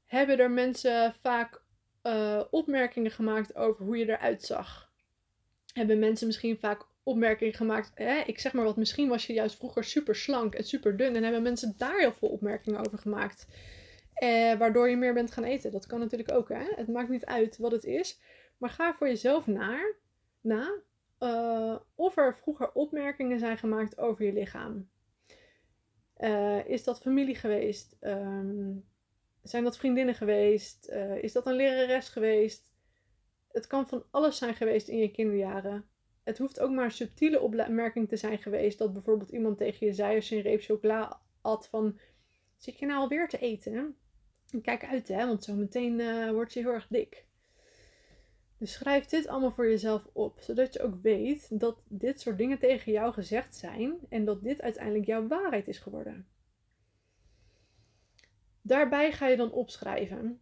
Hebben 0.06 0.40
er 0.40 0.52
mensen 0.52 1.16
vaak 1.22 1.62
uh, 2.04 2.44
opmerkingen 2.50 3.12
gemaakt 3.12 3.56
over 3.56 3.86
hoe 3.86 3.98
je 3.98 4.10
eruit 4.10 4.44
zag? 4.44 4.92
Hebben 5.74 6.00
mensen 6.00 6.28
misschien 6.28 6.58
vaak 6.58 6.86
opmerkingen 7.04 7.54
gemaakt? 7.54 7.92
Hè? 7.96 8.20
Ik 8.26 8.40
zeg 8.40 8.54
maar 8.54 8.64
wat, 8.64 8.78
misschien 8.78 9.10
was 9.10 9.28
je 9.28 9.34
juist 9.34 9.58
vroeger 9.58 9.84
super 9.84 10.16
slank 10.16 10.56
en 10.56 10.64
super 10.64 10.98
dun 10.98 11.16
en 11.16 11.24
hebben 11.24 11.42
mensen 11.42 11.74
daar 11.78 12.00
heel 12.00 12.14
veel 12.14 12.30
opmerkingen 12.30 12.86
over 12.86 12.98
gemaakt. 12.98 13.48
Eh, 14.14 14.54
waardoor 14.58 14.90
je 14.90 14.98
meer 14.98 15.14
bent 15.14 15.32
gaan 15.32 15.44
eten. 15.44 15.72
Dat 15.72 15.86
kan 15.86 16.00
natuurlijk 16.00 16.32
ook. 16.32 16.50
Hè? 16.50 16.64
Het 16.76 16.88
maakt 16.88 17.10
niet 17.10 17.26
uit 17.26 17.58
wat 17.58 17.72
het 17.72 17.84
is. 17.84 18.20
Maar 18.58 18.70
ga 18.70 18.94
voor 18.94 19.08
jezelf 19.08 19.48
naar, 19.48 19.96
na 20.42 20.82
uh, 21.20 21.76
of 21.96 22.18
er 22.18 22.38
vroeger 22.38 22.72
opmerkingen 22.72 23.40
zijn 23.40 23.58
gemaakt 23.58 23.98
over 23.98 24.26
je 24.26 24.34
lichaam. 24.34 24.90
Uh, 26.20 26.68
is 26.68 26.84
dat 26.84 27.02
familie 27.02 27.36
geweest? 27.36 27.98
Um, 28.02 28.86
zijn 29.42 29.64
dat 29.64 29.78
vriendinnen 29.78 30.16
geweest? 30.16 30.90
Uh, 30.90 31.24
is 31.24 31.32
dat 31.32 31.46
een 31.46 31.56
lerares 31.56 32.10
geweest? 32.10 32.72
Het 33.52 33.68
kan 33.68 33.88
van 33.88 34.04
alles 34.12 34.38
zijn 34.38 34.56
geweest 34.56 34.88
in 34.88 34.98
je 34.98 35.12
kinderjaren. 35.12 35.86
Het 36.24 36.38
hoeft 36.38 36.60
ook 36.60 36.72
maar 36.72 36.86
een 36.86 36.92
subtiele 36.92 37.42
opmerking 37.42 38.10
te 38.10 38.16
zijn 38.16 38.38
geweest. 38.38 38.78
Dat 38.78 38.94
bijvoorbeeld 38.94 39.30
iemand 39.30 39.58
tegen 39.58 39.88
je 39.88 39.94
zei 39.94 40.16
als 40.16 40.30
je 40.30 40.36
een 40.36 40.42
reep 40.42 40.62
chocola 40.62 41.22
at 41.42 41.68
van... 41.68 42.00
Zit 42.58 42.80
je 42.80 42.86
nou 42.86 43.00
alweer 43.00 43.28
te 43.28 43.38
eten? 43.38 43.98
kijk 44.62 44.86
uit 44.86 45.08
hè, 45.08 45.28
want 45.28 45.44
zo 45.44 45.56
meteen 45.56 46.00
uh, 46.00 46.32
word 46.32 46.54
je 46.54 46.60
heel 46.60 46.74
erg 46.74 46.88
dik. 46.88 47.27
Dus 48.58 48.74
schrijf 48.74 49.06
dit 49.06 49.28
allemaal 49.28 49.52
voor 49.52 49.70
jezelf 49.70 50.10
op, 50.14 50.40
zodat 50.40 50.74
je 50.74 50.82
ook 50.82 51.02
weet 51.02 51.60
dat 51.60 51.82
dit 51.88 52.22
soort 52.22 52.38
dingen 52.38 52.60
tegen 52.60 52.92
jou 52.92 53.14
gezegd 53.14 53.56
zijn 53.56 53.98
en 54.10 54.26
dat 54.26 54.44
dit 54.44 54.62
uiteindelijk 54.62 55.06
jouw 55.06 55.28
waarheid 55.28 55.68
is 55.68 55.80
geworden. 55.80 56.28
Daarbij 58.62 59.12
ga 59.12 59.28
je 59.28 59.38
dan 59.38 59.52
opschrijven 59.52 60.42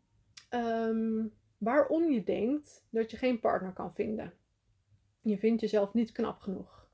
um, 0.50 1.34
waarom 1.58 2.12
je 2.12 2.24
denkt 2.24 2.86
dat 2.90 3.12
je 3.12 3.18
geen 3.18 3.40
partner 3.40 3.74
kan 3.74 3.94
vinden. 3.94 4.34
Je 5.22 5.38
vindt 5.38 5.62
jezelf 5.62 5.94
niet 5.94 6.12
knap 6.12 6.40
genoeg. 6.40 6.90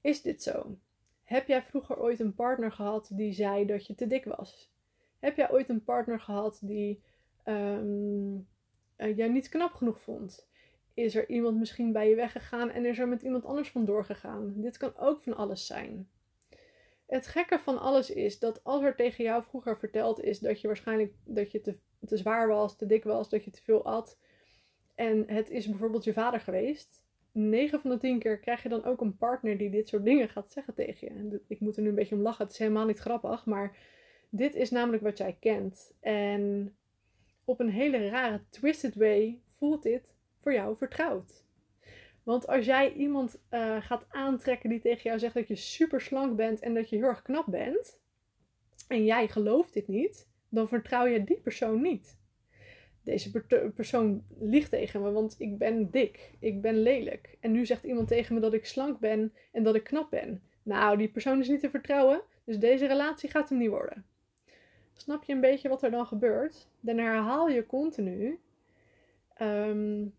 Is 0.00 0.22
dit 0.22 0.42
zo? 0.42 0.78
Heb 1.22 1.46
jij 1.46 1.62
vroeger 1.62 1.98
ooit 1.98 2.20
een 2.20 2.34
partner 2.34 2.72
gehad 2.72 3.10
die 3.12 3.32
zei 3.32 3.66
dat 3.66 3.86
je 3.86 3.94
te 3.94 4.06
dik 4.06 4.24
was? 4.24 4.72
Heb 5.18 5.36
jij 5.36 5.50
ooit 5.50 5.68
een 5.68 5.84
partner 5.84 6.20
gehad 6.20 6.58
die 6.62 7.02
um, 7.44 8.48
jij 8.96 9.28
niet 9.28 9.48
knap 9.48 9.72
genoeg 9.72 10.00
vond? 10.00 10.48
Is 10.94 11.14
er 11.14 11.28
iemand 11.28 11.58
misschien 11.58 11.92
bij 11.92 12.08
je 12.08 12.14
weggegaan 12.14 12.70
en 12.70 12.84
is 12.84 12.98
er 12.98 13.08
met 13.08 13.22
iemand 13.22 13.44
anders 13.44 13.70
vandoor 13.70 14.04
gegaan? 14.04 14.52
Dit 14.56 14.76
kan 14.76 14.96
ook 14.96 15.20
van 15.20 15.36
alles 15.36 15.66
zijn. 15.66 16.08
Het 17.06 17.26
gekke 17.26 17.58
van 17.58 17.78
alles 17.78 18.10
is 18.10 18.38
dat 18.38 18.64
als 18.64 18.82
er 18.82 18.94
tegen 18.94 19.24
jou 19.24 19.42
vroeger 19.42 19.78
verteld 19.78 20.22
is 20.22 20.38
dat 20.38 20.60
je 20.60 20.66
waarschijnlijk 20.66 21.12
dat 21.24 21.52
je 21.52 21.60
te, 21.60 21.76
te 22.06 22.16
zwaar 22.16 22.48
was, 22.48 22.76
te 22.76 22.86
dik 22.86 23.04
was, 23.04 23.28
dat 23.28 23.44
je 23.44 23.50
te 23.50 23.62
veel 23.62 23.84
at. 23.84 24.18
En 24.94 25.24
het 25.26 25.50
is 25.50 25.68
bijvoorbeeld 25.68 26.04
je 26.04 26.12
vader 26.12 26.40
geweest. 26.40 27.04
9 27.32 27.80
van 27.80 27.90
de 27.90 27.98
10 27.98 28.18
keer 28.18 28.38
krijg 28.38 28.62
je 28.62 28.68
dan 28.68 28.84
ook 28.84 29.00
een 29.00 29.16
partner 29.16 29.58
die 29.58 29.70
dit 29.70 29.88
soort 29.88 30.04
dingen 30.04 30.28
gaat 30.28 30.52
zeggen 30.52 30.74
tegen 30.74 31.06
je. 31.06 31.40
Ik 31.46 31.60
moet 31.60 31.76
er 31.76 31.82
nu 31.82 31.88
een 31.88 31.94
beetje 31.94 32.14
om 32.14 32.20
lachen. 32.20 32.44
Het 32.44 32.52
is 32.52 32.58
helemaal 32.58 32.86
niet 32.86 32.98
grappig. 32.98 33.46
Maar 33.46 33.76
dit 34.28 34.54
is 34.54 34.70
namelijk 34.70 35.02
wat 35.02 35.18
jij 35.18 35.36
kent. 35.40 35.92
En 36.00 36.74
op 37.46 37.60
een 37.60 37.70
hele 37.70 38.08
rare, 38.08 38.40
twisted 38.50 38.94
way 38.94 39.40
voelt 39.50 39.82
dit 39.82 40.14
voor 40.40 40.52
jou 40.52 40.76
vertrouwd. 40.76 41.44
Want 42.22 42.46
als 42.46 42.64
jij 42.64 42.92
iemand 42.92 43.40
uh, 43.50 43.82
gaat 43.82 44.06
aantrekken 44.08 44.70
die 44.70 44.80
tegen 44.80 45.02
jou 45.02 45.18
zegt 45.18 45.34
dat 45.34 45.48
je 45.48 45.56
super 45.56 46.00
slank 46.00 46.36
bent 46.36 46.60
en 46.60 46.74
dat 46.74 46.88
je 46.88 46.96
heel 46.96 47.04
erg 47.04 47.22
knap 47.22 47.46
bent, 47.46 47.98
en 48.88 49.04
jij 49.04 49.28
gelooft 49.28 49.74
dit 49.74 49.88
niet, 49.88 50.28
dan 50.48 50.68
vertrouw 50.68 51.06
je 51.06 51.24
die 51.24 51.40
persoon 51.40 51.80
niet. 51.80 52.18
Deze 53.02 53.30
persoon 53.74 54.24
liegt 54.38 54.70
tegen 54.70 55.02
me, 55.02 55.10
want 55.10 55.34
ik 55.38 55.58
ben 55.58 55.90
dik, 55.90 56.32
ik 56.38 56.60
ben 56.60 56.82
lelijk. 56.82 57.36
En 57.40 57.52
nu 57.52 57.66
zegt 57.66 57.84
iemand 57.84 58.08
tegen 58.08 58.34
me 58.34 58.40
dat 58.40 58.52
ik 58.52 58.66
slank 58.66 58.98
ben 58.98 59.32
en 59.52 59.62
dat 59.62 59.74
ik 59.74 59.84
knap 59.84 60.10
ben. 60.10 60.42
Nou, 60.62 60.96
die 60.96 61.08
persoon 61.08 61.40
is 61.40 61.48
niet 61.48 61.60
te 61.60 61.70
vertrouwen, 61.70 62.22
dus 62.44 62.58
deze 62.58 62.86
relatie 62.86 63.30
gaat 63.30 63.48
hem 63.48 63.58
niet 63.58 63.68
worden. 63.68 64.06
Snap 64.96 65.24
je 65.24 65.32
een 65.32 65.40
beetje 65.40 65.68
wat 65.68 65.82
er 65.82 65.90
dan 65.90 66.06
gebeurt? 66.06 66.68
Dan 66.80 66.98
herhaal 66.98 67.48
je 67.48 67.66
continu 67.66 68.40
um, 69.40 70.14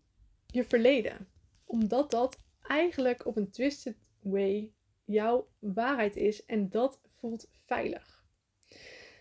je 0.46 0.64
verleden. 0.64 1.28
Omdat 1.64 2.10
dat 2.10 2.38
eigenlijk 2.62 3.26
op 3.26 3.36
een 3.36 3.50
twisted 3.50 3.96
way 4.20 4.72
jouw 5.04 5.48
waarheid 5.58 6.16
is 6.16 6.44
en 6.44 6.68
dat 6.68 7.00
voelt 7.18 7.48
veilig. 7.66 8.24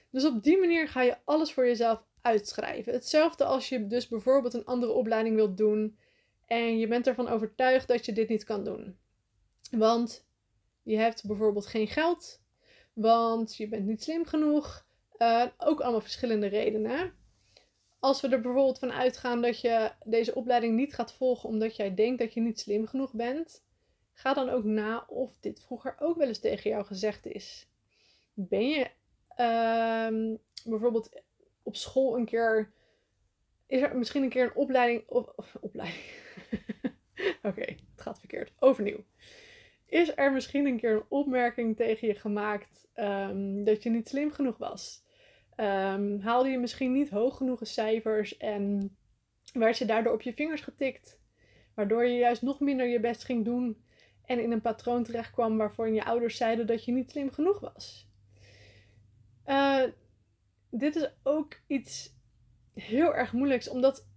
Dus 0.10 0.26
op 0.26 0.44
die 0.44 0.60
manier 0.60 0.88
ga 0.88 1.02
je 1.02 1.18
alles 1.24 1.54
voor 1.54 1.66
jezelf 1.66 2.04
uitschrijven. 2.22 2.94
Hetzelfde 2.94 3.44
als 3.44 3.70
je 3.70 3.88
dus 3.88 4.08
bijvoorbeeld 4.08 4.54
een 4.54 4.66
andere 4.66 4.92
opleiding 4.92 5.36
wilt 5.36 5.58
doen 5.58 5.98
en 6.46 6.80
je 6.80 6.88
bent 6.88 7.08
ervan 7.08 7.28
overtuigd 7.28 7.88
dat 7.88 8.06
je 8.06 8.14
dit 8.14 8.30
niet 8.30 8.44
kan 8.44 8.64
doen. 8.64 8.98
Want 9.72 10.26
je 10.84 10.98
hebt 10.98 11.28
bijvoorbeeld 11.28 11.66
geen 11.66 11.88
geld, 11.88 12.42
want 12.94 13.56
je 13.56 13.68
bent 13.68 13.86
niet 13.86 14.04
slim 14.04 14.26
genoeg, 14.26 14.87
uh, 15.18 15.46
ook 15.58 15.80
allemaal 15.80 16.02
verschillende 16.02 16.48
redenen. 16.48 17.14
Als 18.00 18.22
we 18.22 18.28
er 18.28 18.42
bijvoorbeeld 18.42 18.80
van 18.80 18.92
uitgaan 18.92 19.42
dat 19.42 19.62
je 19.62 19.92
deze 20.04 20.36
opleiding 20.36 20.76
niet 20.76 20.94
gaat 20.94 21.14
volgen 21.14 21.50
omdat 21.50 21.76
jij 21.76 21.94
denkt 21.94 22.20
dat 22.20 22.34
je 22.34 22.42
niet 22.42 22.60
slim 22.60 22.88
genoeg 22.88 23.14
bent, 23.14 23.64
ga 24.14 24.34
dan 24.34 24.50
ook 24.50 24.64
na 24.64 25.06
of 25.08 25.38
dit 25.40 25.62
vroeger 25.62 25.96
ook 26.00 26.18
wel 26.18 26.28
eens 26.28 26.40
tegen 26.40 26.70
jou 26.70 26.86
gezegd 26.86 27.26
is. 27.26 27.68
Ben 28.34 28.70
je 28.70 28.90
uh, 29.38 30.36
bijvoorbeeld 30.66 31.22
op 31.64 31.76
school 31.76 32.18
een 32.18 32.26
keer. 32.26 32.72
Is 33.68 33.82
er 33.82 33.98
misschien 33.98 34.24
een 34.24 34.30
keer 34.30 34.44
een 34.44 34.56
opleiding. 34.56 35.04
Of, 35.08 35.56
opleiding. 35.60 36.04
Oké, 37.50 37.62
het 37.62 38.02
gaat 38.02 38.20
verkeerd. 38.20 38.52
Overnieuw. 38.60 39.04
Is 39.86 40.12
er 40.16 40.32
misschien 40.34 40.66
een 40.66 40.80
keer 40.80 40.92
een 40.92 41.06
opmerking 41.10 41.76
tegen 41.76 42.08
je 42.08 42.16
gemaakt 42.16 42.88
um, 42.96 43.64
dat 43.64 43.84
je 43.84 43.90
niet 43.90 44.08
slim 44.08 44.32
genoeg 44.32 44.58
was? 44.58 45.06
Um, 45.60 46.20
haalde 46.20 46.50
je 46.50 46.58
misschien 46.58 46.92
niet 46.92 47.10
hoog 47.10 47.38
genoeg 47.38 47.60
cijfers 47.64 48.38
en 48.38 48.98
werd 49.54 49.78
je 49.78 49.86
daardoor 49.86 50.14
op 50.14 50.22
je 50.22 50.34
vingers 50.34 50.62
getikt. 50.62 51.20
Waardoor 51.74 52.06
je 52.06 52.18
juist 52.18 52.42
nog 52.42 52.60
minder 52.60 52.88
je 52.88 53.00
best 53.00 53.24
ging 53.24 53.46
doen 53.46 53.84
en 54.26 54.40
in 54.40 54.52
een 54.52 54.62
patroon 54.62 55.04
terecht 55.04 55.32
kwam 55.32 55.58
waarvoor 55.58 55.90
je 55.90 56.04
ouders 56.04 56.38
zeiden 56.38 56.68
dat 56.68 56.86
je 56.86 56.92
niet 56.92 57.12
slim 57.12 57.32
genoeg 57.32 57.60
was. 57.60 58.10
Uh, 59.46 59.84
dit 60.70 60.96
is 60.96 61.10
ook 61.24 61.60
iets 61.68 62.16
heel 62.74 63.16
erg 63.16 63.34
moeilijks, 63.34 63.70
omdat 63.70 64.08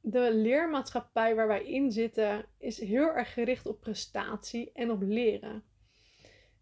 de 0.00 0.34
leermaatschappij 0.34 1.34
waar 1.34 1.48
wij 1.48 1.64
in 1.64 1.92
zitten 1.92 2.46
is 2.58 2.80
heel 2.80 3.14
erg 3.14 3.32
gericht 3.32 3.66
op 3.66 3.80
prestatie 3.80 4.72
en 4.72 4.90
op 4.90 5.02
leren. 5.02 5.62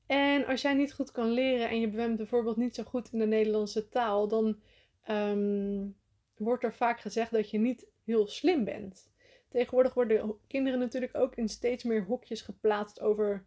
En 0.06 0.46
als 0.46 0.62
jij 0.62 0.74
niet 0.74 0.92
goed 0.92 1.10
kan 1.10 1.30
leren 1.30 1.68
en 1.68 1.80
je 1.80 1.88
bent 1.88 2.16
bijvoorbeeld 2.16 2.56
niet 2.56 2.74
zo 2.74 2.82
goed 2.82 3.12
in 3.12 3.18
de 3.18 3.26
Nederlandse 3.26 3.88
taal, 3.88 4.28
dan 4.28 4.60
um, 5.10 5.96
wordt 6.36 6.64
er 6.64 6.74
vaak 6.74 7.00
gezegd 7.00 7.30
dat 7.30 7.50
je 7.50 7.58
niet 7.58 7.86
heel 8.04 8.26
slim 8.26 8.64
bent. 8.64 9.10
Tegenwoordig 9.48 9.94
worden 9.94 10.34
kinderen 10.46 10.78
natuurlijk 10.78 11.16
ook 11.16 11.34
in 11.34 11.48
steeds 11.48 11.84
meer 11.84 12.04
hokjes 12.04 12.40
geplaatst 12.40 13.00
over 13.00 13.46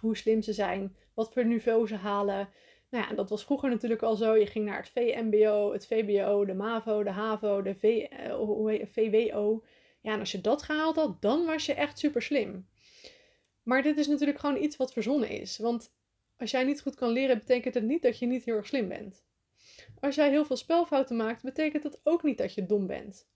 hoe 0.00 0.16
slim 0.16 0.42
ze 0.42 0.52
zijn, 0.52 0.96
wat 1.14 1.32
voor 1.32 1.46
niveau 1.46 1.86
ze 1.86 1.94
halen. 1.94 2.48
Nou 2.90 3.08
ja, 3.08 3.14
dat 3.14 3.30
was 3.30 3.44
vroeger 3.44 3.70
natuurlijk 3.70 4.02
al 4.02 4.16
zo. 4.16 4.36
Je 4.36 4.46
ging 4.46 4.64
naar 4.64 4.76
het 4.76 4.90
VMBO, 4.90 5.72
het 5.72 5.86
VBO, 5.86 6.44
de 6.44 6.54
MAVO, 6.54 7.02
de 7.02 7.10
HAVO, 7.10 7.62
de 7.62 7.74
VWO. 8.86 9.64
Ja, 10.00 10.12
en 10.12 10.20
als 10.20 10.32
je 10.32 10.40
dat 10.40 10.62
gehaald 10.62 10.96
had, 10.96 11.22
dan 11.22 11.46
was 11.46 11.66
je 11.66 11.74
echt 11.74 11.98
super 11.98 12.22
slim. 12.22 12.68
Maar 13.68 13.82
dit 13.82 13.98
is 13.98 14.06
natuurlijk 14.06 14.38
gewoon 14.38 14.62
iets 14.62 14.76
wat 14.76 14.92
verzonnen 14.92 15.28
is. 15.28 15.58
Want 15.58 15.92
als 16.36 16.50
jij 16.50 16.64
niet 16.64 16.80
goed 16.80 16.94
kan 16.94 17.08
leren, 17.08 17.38
betekent 17.38 17.74
het 17.74 17.84
niet 17.84 18.02
dat 18.02 18.18
je 18.18 18.26
niet 18.26 18.44
heel 18.44 18.56
erg 18.56 18.66
slim 18.66 18.88
bent. 18.88 19.24
Als 20.00 20.14
jij 20.14 20.30
heel 20.30 20.44
veel 20.44 20.56
spelfouten 20.56 21.16
maakt, 21.16 21.42
betekent 21.42 21.82
dat 21.82 22.00
ook 22.02 22.22
niet 22.22 22.38
dat 22.38 22.54
je 22.54 22.66
dom 22.66 22.86
bent. 22.86 23.28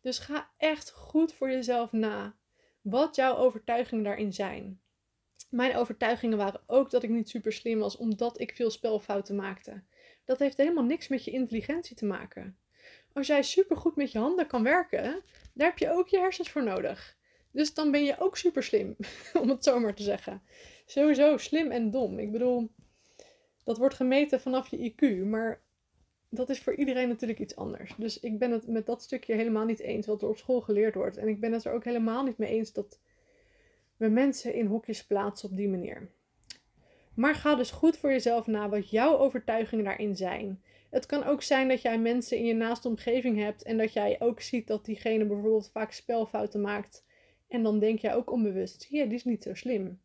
Dus 0.00 0.18
ga 0.18 0.50
echt 0.56 0.90
goed 0.90 1.32
voor 1.32 1.50
jezelf 1.50 1.92
na 1.92 2.36
wat 2.80 3.16
jouw 3.16 3.36
overtuigingen 3.36 4.04
daarin 4.04 4.32
zijn. 4.32 4.80
Mijn 5.50 5.76
overtuigingen 5.76 6.38
waren 6.38 6.62
ook 6.66 6.90
dat 6.90 7.02
ik 7.02 7.10
niet 7.10 7.28
super 7.28 7.52
slim 7.52 7.78
was 7.78 7.96
omdat 7.96 8.40
ik 8.40 8.54
veel 8.54 8.70
spelfouten 8.70 9.36
maakte. 9.36 9.82
Dat 10.24 10.38
heeft 10.38 10.56
helemaal 10.56 10.84
niks 10.84 11.08
met 11.08 11.24
je 11.24 11.30
intelligentie 11.30 11.96
te 11.96 12.06
maken. 12.06 12.58
Als 13.12 13.26
jij 13.26 13.42
super 13.42 13.76
goed 13.76 13.96
met 13.96 14.12
je 14.12 14.18
handen 14.18 14.46
kan 14.46 14.62
werken, 14.62 15.22
daar 15.54 15.68
heb 15.68 15.78
je 15.78 15.90
ook 15.90 16.08
je 16.08 16.18
hersens 16.18 16.50
voor 16.50 16.64
nodig. 16.64 17.15
Dus 17.56 17.74
dan 17.74 17.90
ben 17.90 18.04
je 18.04 18.18
ook 18.18 18.36
super 18.36 18.62
slim, 18.62 18.96
om 19.42 19.48
het 19.48 19.64
zo 19.64 19.80
maar 19.80 19.94
te 19.94 20.02
zeggen. 20.02 20.42
Sowieso 20.86 21.36
slim 21.36 21.70
en 21.70 21.90
dom. 21.90 22.18
Ik 22.18 22.32
bedoel, 22.32 22.70
dat 23.64 23.78
wordt 23.78 23.94
gemeten 23.94 24.40
vanaf 24.40 24.68
je 24.68 24.92
IQ, 24.92 25.26
maar 25.26 25.60
dat 26.28 26.48
is 26.50 26.60
voor 26.60 26.74
iedereen 26.74 27.08
natuurlijk 27.08 27.40
iets 27.40 27.56
anders. 27.56 27.94
Dus 27.96 28.20
ik 28.20 28.38
ben 28.38 28.50
het 28.50 28.66
met 28.66 28.86
dat 28.86 29.02
stukje 29.02 29.34
helemaal 29.34 29.64
niet 29.64 29.80
eens 29.80 30.06
wat 30.06 30.22
er 30.22 30.28
op 30.28 30.36
school 30.36 30.60
geleerd 30.60 30.94
wordt. 30.94 31.16
En 31.16 31.28
ik 31.28 31.40
ben 31.40 31.52
het 31.52 31.64
er 31.64 31.72
ook 31.72 31.84
helemaal 31.84 32.24
niet 32.24 32.38
mee 32.38 32.50
eens 32.50 32.72
dat 32.72 33.00
we 33.96 34.08
mensen 34.08 34.54
in 34.54 34.66
hokjes 34.66 35.06
plaatsen 35.06 35.50
op 35.50 35.56
die 35.56 35.68
manier. 35.68 36.10
Maar 37.14 37.34
ga 37.34 37.54
dus 37.54 37.70
goed 37.70 37.96
voor 37.96 38.10
jezelf 38.10 38.46
na 38.46 38.68
wat 38.68 38.90
jouw 38.90 39.18
overtuigingen 39.18 39.84
daarin 39.84 40.16
zijn. 40.16 40.62
Het 40.90 41.06
kan 41.06 41.24
ook 41.24 41.42
zijn 41.42 41.68
dat 41.68 41.82
jij 41.82 41.98
mensen 41.98 42.38
in 42.38 42.44
je 42.44 42.54
naaste 42.54 42.88
omgeving 42.88 43.38
hebt 43.38 43.62
en 43.62 43.78
dat 43.78 43.92
jij 43.92 44.16
ook 44.20 44.40
ziet 44.40 44.66
dat 44.66 44.84
diegene 44.84 45.24
bijvoorbeeld 45.26 45.70
vaak 45.70 45.92
spelfouten 45.92 46.60
maakt. 46.60 47.04
En 47.48 47.62
dan 47.62 47.78
denk 47.78 47.98
jij 47.98 48.14
ook 48.14 48.30
onbewust, 48.30 48.86
je, 48.90 49.06
die 49.06 49.14
is 49.14 49.24
niet 49.24 49.42
zo 49.42 49.54
slim. 49.54 50.00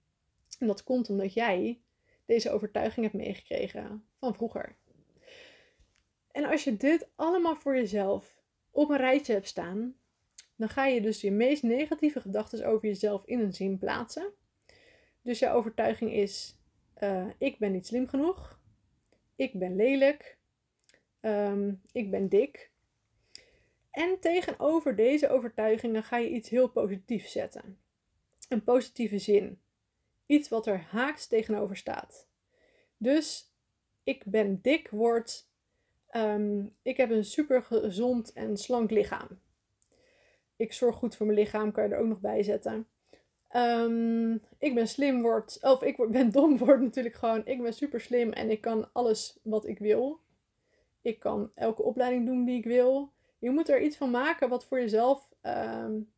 En 0.59 0.67
dat 0.67 0.83
komt 0.83 1.09
omdat 1.09 1.33
jij 1.33 1.81
deze 2.25 2.49
overtuiging 2.49 3.05
hebt 3.05 3.23
meegekregen 3.23 4.03
van 4.19 4.35
vroeger. 4.35 4.75
En 6.31 6.45
als 6.45 6.63
je 6.63 6.77
dit 6.77 7.09
allemaal 7.15 7.55
voor 7.55 7.75
jezelf 7.75 8.41
op 8.71 8.89
een 8.89 8.97
rijtje 8.97 9.33
hebt 9.33 9.47
staan, 9.47 9.95
dan 10.55 10.69
ga 10.69 10.85
je 10.85 11.01
dus 11.01 11.21
je 11.21 11.31
meest 11.31 11.63
negatieve 11.63 12.21
gedachten 12.21 12.65
over 12.65 12.87
jezelf 12.87 13.25
in 13.25 13.39
een 13.39 13.53
zin 13.53 13.77
plaatsen. 13.77 14.33
Dus 15.21 15.39
jouw 15.39 15.55
overtuiging 15.55 16.13
is: 16.13 16.55
uh, 17.03 17.27
ik 17.37 17.59
ben 17.59 17.71
niet 17.71 17.87
slim 17.87 18.07
genoeg, 18.07 18.59
ik 19.35 19.59
ben 19.59 19.75
lelijk, 19.75 20.37
um, 21.21 21.81
ik 21.91 22.11
ben 22.11 22.29
dik. 22.29 22.70
En 23.91 24.19
tegenover 24.19 24.95
deze 24.95 25.29
overtuigingen 25.29 26.03
ga 26.03 26.17
je 26.17 26.29
iets 26.29 26.49
heel 26.49 26.69
positiefs 26.69 27.31
zetten. 27.31 27.79
Een 28.49 28.63
positieve 28.63 29.19
zin. 29.19 29.61
Iets 30.25 30.49
wat 30.49 30.67
er 30.67 30.79
haaks 30.79 31.27
tegenover 31.27 31.77
staat. 31.77 32.27
Dus 32.97 33.53
ik 34.03 34.23
ben 34.25 34.61
dik 34.61 34.89
wordt. 34.89 35.49
Um, 36.15 36.75
ik 36.81 36.97
heb 36.97 37.09
een 37.09 37.25
super 37.25 37.63
gezond 37.63 38.33
en 38.33 38.57
slank 38.57 38.91
lichaam. 38.91 39.39
Ik 40.55 40.73
zorg 40.73 40.95
goed 40.95 41.15
voor 41.15 41.25
mijn 41.25 41.37
lichaam, 41.37 41.71
kan 41.71 41.83
je 41.83 41.89
er 41.89 41.99
ook 41.99 42.07
nog 42.07 42.19
bij 42.19 42.43
zetten. 42.43 42.87
Um, 43.55 44.41
ik 44.57 44.75
ben 44.75 44.87
slim 44.87 45.21
wordt, 45.21 45.57
of 45.61 45.83
ik 45.83 45.97
ben 46.11 46.31
dom 46.31 46.57
wordt 46.57 46.81
natuurlijk 46.81 47.15
gewoon. 47.15 47.45
Ik 47.45 47.61
ben 47.61 47.73
super 47.73 48.01
slim 48.01 48.31
en 48.31 48.49
ik 48.49 48.61
kan 48.61 48.89
alles 48.93 49.39
wat 49.43 49.65
ik 49.65 49.79
wil. 49.79 50.19
Ik 51.01 51.19
kan 51.19 51.51
elke 51.55 51.83
opleiding 51.83 52.25
doen 52.25 52.45
die 52.45 52.57
ik 52.57 52.65
wil. 52.65 53.11
Je 53.41 53.49
moet 53.49 53.69
er 53.69 53.81
iets 53.81 53.97
van 53.97 54.11
maken 54.11 54.49
wat 54.49 54.65
voor 54.65 54.79
jezelf. 54.79 55.29
Um, 55.41 56.11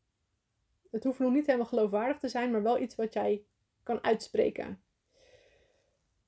het 0.92 1.04
hoeft 1.04 1.20
nog 1.20 1.32
niet 1.32 1.46
helemaal 1.46 1.68
geloofwaardig 1.68 2.20
te 2.20 2.28
zijn, 2.28 2.52
maar 2.52 2.64
wel 2.64 2.80
iets 2.80 2.96
wat 2.96 3.14
jij 3.14 3.44
kan 3.84 4.04
uitspreken. 4.04 4.82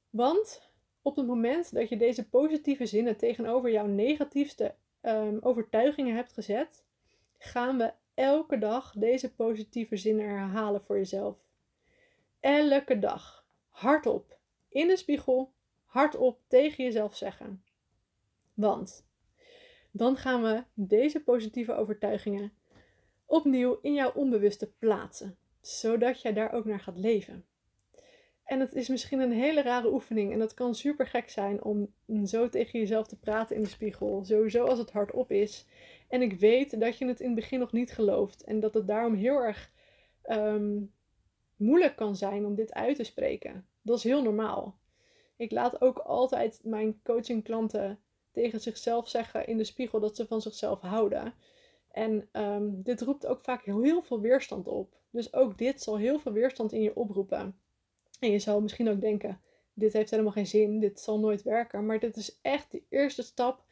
Want 0.09 0.71
op 1.01 1.15
het 1.15 1.27
moment 1.27 1.73
dat 1.73 1.89
je 1.89 1.97
deze 1.97 2.29
positieve 2.29 2.85
zinnen 2.85 3.17
tegenover 3.17 3.71
jouw 3.71 3.85
negatiefste 3.85 4.75
um, 5.01 5.37
overtuigingen 5.41 6.15
hebt 6.15 6.33
gezet, 6.33 6.83
gaan 7.37 7.77
we 7.77 7.93
elke 8.13 8.57
dag 8.57 8.93
deze 8.97 9.33
positieve 9.33 9.97
zinnen 9.97 10.29
herhalen 10.29 10.83
voor 10.83 10.97
jezelf. 10.97 11.37
Elke 12.39 12.99
dag. 12.99 13.45
Hardop. 13.69 14.37
In 14.69 14.87
de 14.87 14.97
spiegel. 14.97 15.51
Hardop 15.85 16.39
tegen 16.47 16.83
jezelf 16.83 17.15
zeggen. 17.15 17.63
Want 18.53 19.04
dan 19.97 20.17
gaan 20.17 20.41
we 20.41 20.63
deze 20.73 21.23
positieve 21.23 21.75
overtuigingen 21.75 22.53
opnieuw 23.25 23.79
in 23.81 23.93
jouw 23.93 24.11
onbewuste 24.11 24.71
plaatsen, 24.71 25.37
zodat 25.61 26.21
jij 26.21 26.33
daar 26.33 26.53
ook 26.53 26.65
naar 26.65 26.79
gaat 26.79 26.97
leven. 26.97 27.45
En 28.43 28.59
het 28.59 28.73
is 28.73 28.87
misschien 28.87 29.19
een 29.19 29.31
hele 29.31 29.61
rare 29.61 29.91
oefening 29.91 30.33
en 30.33 30.39
dat 30.39 30.53
kan 30.53 30.75
super 30.75 31.07
gek 31.07 31.29
zijn 31.29 31.63
om 31.63 31.93
zo 32.25 32.49
tegen 32.49 32.79
jezelf 32.79 33.07
te 33.07 33.19
praten 33.19 33.55
in 33.55 33.61
de 33.61 33.67
spiegel, 33.67 34.25
sowieso 34.25 34.65
als 34.65 34.79
het 34.79 34.91
hardop 34.91 35.31
is. 35.31 35.65
En 36.07 36.21
ik 36.21 36.39
weet 36.39 36.79
dat 36.79 36.97
je 36.97 37.05
het 37.05 37.19
in 37.19 37.25
het 37.25 37.35
begin 37.35 37.59
nog 37.59 37.71
niet 37.71 37.91
gelooft 37.91 38.43
en 38.43 38.59
dat 38.59 38.73
het 38.73 38.87
daarom 38.87 39.13
heel 39.13 39.37
erg 39.37 39.71
ehm, 40.21 40.81
moeilijk 41.55 41.95
kan 41.95 42.15
zijn 42.15 42.45
om 42.45 42.55
dit 42.55 42.73
uit 42.73 42.95
te 42.95 43.03
spreken. 43.03 43.67
Dat 43.81 43.97
is 43.97 44.03
heel 44.03 44.23
normaal. 44.23 44.77
Ik 45.37 45.51
laat 45.51 45.81
ook 45.81 45.97
altijd 45.97 46.59
mijn 46.63 47.01
coachingklanten 47.03 47.99
tegen 48.35 48.59
zichzelf 48.59 49.09
zeggen 49.09 49.47
in 49.47 49.57
de 49.57 49.63
spiegel 49.63 49.99
dat 49.99 50.15
ze 50.15 50.27
van 50.27 50.41
zichzelf 50.41 50.81
houden. 50.81 51.33
En 51.91 52.29
ehm, 52.31 52.63
dit 52.71 53.01
roept 53.01 53.25
ook 53.25 53.41
vaak 53.41 53.65
heel, 53.65 53.81
heel 53.81 54.01
veel 54.01 54.21
weerstand 54.21 54.67
op. 54.67 54.93
Dus 55.09 55.33
ook 55.33 55.57
dit 55.57 55.81
zal 55.81 55.97
heel 55.97 56.19
veel 56.19 56.31
weerstand 56.31 56.71
in 56.71 56.81
je 56.81 56.95
oproepen. 56.95 57.59
En 58.19 58.31
je 58.31 58.39
zou 58.39 58.61
misschien 58.61 58.89
ook 58.89 59.01
denken: 59.01 59.41
dit 59.73 59.93
heeft 59.93 60.11
helemaal 60.11 60.31
geen 60.31 60.47
zin, 60.47 60.79
dit 60.79 60.99
zal 60.99 61.19
nooit 61.19 61.43
werken. 61.43 61.85
Maar 61.85 61.99
dit 61.99 62.15
is 62.15 62.39
echt 62.41 62.71
de 62.71 62.83
eerste 62.89 63.23
stap 63.23 63.63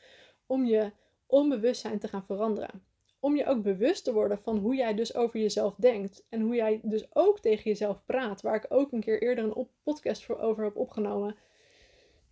om 0.46 0.66
je 0.66 0.92
onbewustzijn 1.26 2.00
te 2.00 2.08
gaan 2.08 2.26
veranderen. 2.26 2.84
Om 3.20 3.36
je 3.36 3.46
ook 3.46 3.62
bewust 3.62 4.04
te 4.04 4.14
worden 4.14 4.40
van 4.42 4.58
hoe 4.58 4.76
jij 4.76 4.94
dus 4.94 5.16
over 5.16 5.40
jezelf 5.40 5.76
denkt. 5.76 6.26
En 6.30 6.42
hoe 6.42 6.56
jij 6.56 6.80
dus 6.84 7.16
ook 7.16 7.40
tegen 7.40 7.64
jezelf 7.64 8.06
praat. 8.06 8.42
Waar 8.42 8.56
ik 8.56 8.66
ook 8.70 8.92
een 8.92 9.00
keer 9.00 9.22
eerder 9.22 9.44
een 9.44 9.68
podcast 9.84 10.26
voor 10.26 10.38
over 10.38 10.64
heb 10.64 10.78
opgenomen. 10.78 11.36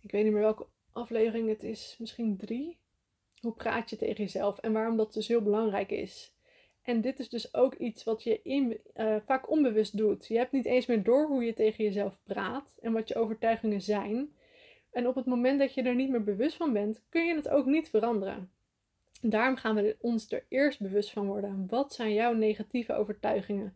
Ik 0.00 0.10
weet 0.10 0.24
niet 0.24 0.32
meer 0.32 0.42
welke 0.42 0.66
aflevering 0.92 1.48
het 1.48 1.62
is. 1.62 1.96
Misschien 1.98 2.36
drie. 2.36 2.78
Hoe 3.40 3.52
praat 3.52 3.90
je 3.90 3.96
tegen 3.96 4.24
jezelf 4.24 4.58
en 4.58 4.72
waarom 4.72 4.96
dat 4.96 5.12
dus 5.12 5.28
heel 5.28 5.42
belangrijk 5.42 5.90
is. 5.90 6.32
En 6.82 7.00
dit 7.00 7.18
is 7.18 7.28
dus 7.28 7.54
ook 7.54 7.74
iets 7.74 8.04
wat 8.04 8.22
je 8.22 8.40
in, 8.42 8.80
uh, 8.96 9.16
vaak 9.24 9.50
onbewust 9.50 9.96
doet. 9.96 10.26
Je 10.26 10.36
hebt 10.36 10.52
niet 10.52 10.64
eens 10.64 10.86
meer 10.86 11.02
door 11.02 11.26
hoe 11.26 11.44
je 11.44 11.54
tegen 11.54 11.84
jezelf 11.84 12.18
praat 12.24 12.76
en 12.80 12.92
wat 12.92 13.08
je 13.08 13.14
overtuigingen 13.14 13.80
zijn. 13.80 14.32
En 14.90 15.08
op 15.08 15.14
het 15.14 15.26
moment 15.26 15.58
dat 15.58 15.74
je 15.74 15.82
er 15.82 15.94
niet 15.94 16.10
meer 16.10 16.24
bewust 16.24 16.56
van 16.56 16.72
bent, 16.72 17.00
kun 17.08 17.24
je 17.24 17.34
het 17.34 17.48
ook 17.48 17.66
niet 17.66 17.88
veranderen. 17.88 18.50
Daarom 19.20 19.56
gaan 19.56 19.74
we 19.74 19.96
ons 20.00 20.32
er 20.32 20.44
eerst 20.48 20.80
bewust 20.80 21.10
van 21.10 21.26
worden. 21.26 21.66
Wat 21.68 21.94
zijn 21.94 22.12
jouw 22.12 22.32
negatieve 22.32 22.94
overtuigingen? 22.94 23.74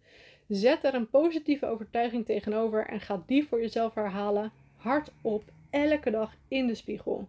Zet 0.48 0.84
er 0.84 0.94
een 0.94 1.10
positieve 1.10 1.66
overtuiging 1.66 2.24
tegenover 2.24 2.86
en 2.86 3.00
ga 3.00 3.22
die 3.26 3.46
voor 3.46 3.60
jezelf 3.60 3.94
herhalen, 3.94 4.52
hardop, 4.76 5.42
elke 5.76 6.10
dag 6.10 6.34
in 6.48 6.66
de 6.66 6.74
spiegel. 6.74 7.28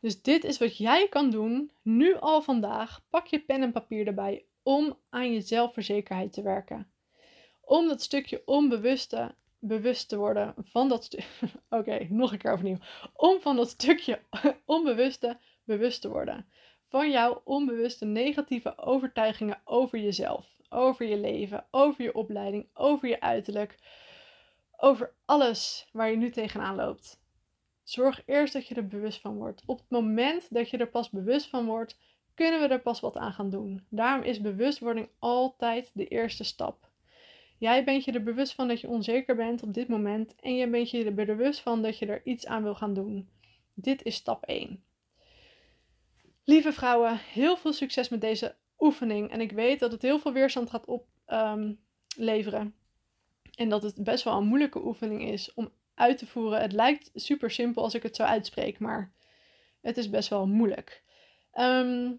Dus 0.00 0.22
dit 0.22 0.44
is 0.44 0.58
wat 0.58 0.76
jij 0.76 1.08
kan 1.08 1.30
doen, 1.30 1.70
nu 1.82 2.16
al 2.16 2.42
vandaag. 2.42 3.04
Pak 3.10 3.26
je 3.26 3.40
pen 3.40 3.62
en 3.62 3.72
papier 3.72 4.06
erbij 4.06 4.44
om 4.62 4.98
aan 5.10 5.32
je 5.32 5.40
zelfverzekerheid 5.40 6.32
te 6.32 6.42
werken. 6.42 6.92
Om 7.60 7.88
dat 7.88 8.02
stukje 8.02 8.42
onbewuste 8.44 9.34
bewust 9.58 10.08
te 10.08 10.16
worden 10.16 10.54
van 10.58 10.88
dat 10.88 11.04
stukje. 11.04 11.26
Oké, 11.78 12.06
nog 12.10 12.32
een 12.32 12.38
keer 12.38 12.52
overnieuw. 12.52 12.78
Om 13.12 13.40
van 13.40 13.56
dat 13.56 13.68
stukje 13.68 14.20
onbewuste 14.64 15.38
bewust 15.64 16.00
te 16.00 16.08
worden 16.08 16.46
van 16.92 17.10
jouw 17.10 17.40
onbewuste 17.44 18.04
negatieve 18.04 18.78
overtuigingen 18.78 19.60
over 19.64 19.98
jezelf, 19.98 20.46
over 20.68 21.06
je 21.06 21.16
leven, 21.16 21.66
over 21.70 22.04
je 22.04 22.14
opleiding, 22.14 22.66
over 22.74 23.08
je 23.08 23.20
uiterlijk, 23.20 23.78
over 24.84 25.12
alles 25.24 25.88
waar 25.92 26.10
je 26.10 26.16
nu 26.16 26.30
tegenaan 26.30 26.74
loopt. 26.74 27.20
Zorg 27.82 28.22
eerst 28.26 28.52
dat 28.52 28.66
je 28.66 28.74
er 28.74 28.86
bewust 28.86 29.20
van 29.20 29.36
wordt. 29.36 29.62
Op 29.66 29.78
het 29.78 29.90
moment 29.90 30.46
dat 30.50 30.70
je 30.70 30.76
er 30.76 30.88
pas 30.88 31.10
bewust 31.10 31.48
van 31.48 31.66
wordt, 31.66 31.98
kunnen 32.34 32.60
we 32.60 32.66
er 32.66 32.80
pas 32.80 33.00
wat 33.00 33.16
aan 33.16 33.32
gaan 33.32 33.50
doen. 33.50 33.86
Daarom 33.88 34.24
is 34.24 34.40
bewustwording 34.40 35.08
altijd 35.18 35.90
de 35.94 36.06
eerste 36.06 36.44
stap. 36.44 36.90
Jij 37.58 37.84
bent 37.84 38.04
je 38.04 38.12
er 38.12 38.22
bewust 38.22 38.54
van 38.54 38.68
dat 38.68 38.80
je 38.80 38.88
onzeker 38.88 39.36
bent 39.36 39.62
op 39.62 39.74
dit 39.74 39.88
moment 39.88 40.34
en 40.40 40.56
je 40.56 40.68
bent 40.68 40.90
je 40.90 41.04
er 41.04 41.14
bewust 41.14 41.60
van 41.60 41.82
dat 41.82 41.98
je 41.98 42.06
er 42.06 42.20
iets 42.24 42.46
aan 42.46 42.62
wil 42.62 42.74
gaan 42.74 42.94
doen. 42.94 43.28
Dit 43.74 44.02
is 44.02 44.14
stap 44.14 44.44
1. 44.44 44.84
Lieve 46.44 46.72
vrouwen, 46.72 47.16
heel 47.16 47.56
veel 47.56 47.72
succes 47.72 48.08
met 48.08 48.20
deze 48.20 48.54
oefening. 48.78 49.30
En 49.30 49.40
ik 49.40 49.52
weet 49.52 49.80
dat 49.80 49.92
het 49.92 50.02
heel 50.02 50.18
veel 50.18 50.32
weerstand 50.32 50.70
gaat 50.70 50.86
opleveren. 50.86 52.60
Ehm, 52.60 52.81
en 53.54 53.68
dat 53.68 53.82
het 53.82 54.04
best 54.04 54.24
wel 54.24 54.36
een 54.36 54.46
moeilijke 54.46 54.84
oefening 54.84 55.22
is 55.22 55.54
om 55.54 55.72
uit 55.94 56.18
te 56.18 56.26
voeren. 56.26 56.60
Het 56.60 56.72
lijkt 56.72 57.10
super 57.14 57.50
simpel 57.50 57.82
als 57.82 57.94
ik 57.94 58.02
het 58.02 58.16
zo 58.16 58.22
uitspreek, 58.22 58.78
maar 58.78 59.12
het 59.80 59.96
is 59.96 60.10
best 60.10 60.28
wel 60.28 60.46
moeilijk. 60.46 61.02
Ehm, 61.52 62.12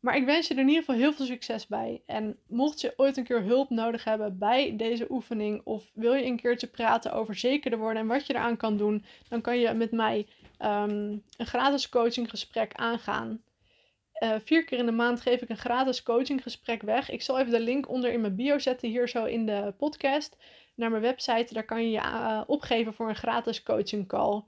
maar 0.00 0.16
ik 0.16 0.24
wens 0.24 0.48
je 0.48 0.54
er 0.54 0.60
in 0.60 0.68
ieder 0.68 0.84
geval 0.84 1.00
heel 1.00 1.12
veel 1.12 1.26
succes 1.26 1.66
bij. 1.66 2.02
En 2.06 2.38
mocht 2.46 2.80
je 2.80 2.92
ooit 2.96 3.16
een 3.16 3.24
keer 3.24 3.42
hulp 3.42 3.70
nodig 3.70 4.04
hebben 4.04 4.38
bij 4.38 4.76
deze 4.76 5.10
oefening, 5.10 5.60
of 5.64 5.90
wil 5.94 6.14
je 6.14 6.24
een 6.24 6.40
keertje 6.40 6.66
praten 6.66 7.12
over 7.12 7.34
zekerder 7.34 7.78
worden 7.78 8.02
en 8.02 8.08
wat 8.08 8.26
je 8.26 8.34
eraan 8.34 8.56
kan 8.56 8.76
doen, 8.76 9.04
dan 9.28 9.40
kan 9.40 9.58
je 9.58 9.72
met 9.72 9.90
mij 9.90 10.26
Ehm, 10.60 11.16
een 11.36 11.46
gratis 11.46 11.88
coachinggesprek 11.88 12.74
aangaan. 12.74 13.42
Uh, 14.20 14.34
vier 14.44 14.64
keer 14.64 14.78
in 14.78 14.86
de 14.86 14.92
maand 14.92 15.20
geef 15.20 15.40
ik 15.40 15.48
een 15.48 15.56
gratis 15.56 16.02
coachinggesprek 16.02 16.82
weg. 16.82 17.10
Ik 17.10 17.22
zal 17.22 17.38
even 17.38 17.52
de 17.52 17.60
link 17.60 17.88
onder 17.88 18.12
in 18.12 18.20
mijn 18.20 18.36
bio 18.36 18.58
zetten, 18.58 18.88
hier 18.88 19.08
zo 19.08 19.24
in 19.24 19.46
de 19.46 19.74
podcast, 19.78 20.36
naar 20.74 20.90
mijn 20.90 21.02
website. 21.02 21.54
Daar 21.54 21.64
kan 21.64 21.82
je 21.82 21.90
je 21.90 21.98
uh, 21.98 22.42
opgeven 22.46 22.94
voor 22.94 23.08
een 23.08 23.14
gratis 23.14 23.62
coaching 23.62 24.08
call. 24.08 24.44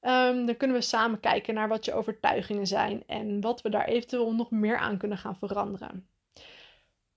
Um, 0.00 0.46
dan 0.46 0.56
kunnen 0.56 0.76
we 0.76 0.82
samen 0.82 1.20
kijken 1.20 1.54
naar 1.54 1.68
wat 1.68 1.84
je 1.84 1.92
overtuigingen 1.92 2.66
zijn 2.66 3.02
en 3.06 3.40
wat 3.40 3.62
we 3.62 3.68
daar 3.68 3.86
eventueel 3.86 4.34
nog 4.34 4.50
meer 4.50 4.78
aan 4.78 4.98
kunnen 4.98 5.18
gaan 5.18 5.36
veranderen. 5.36 6.08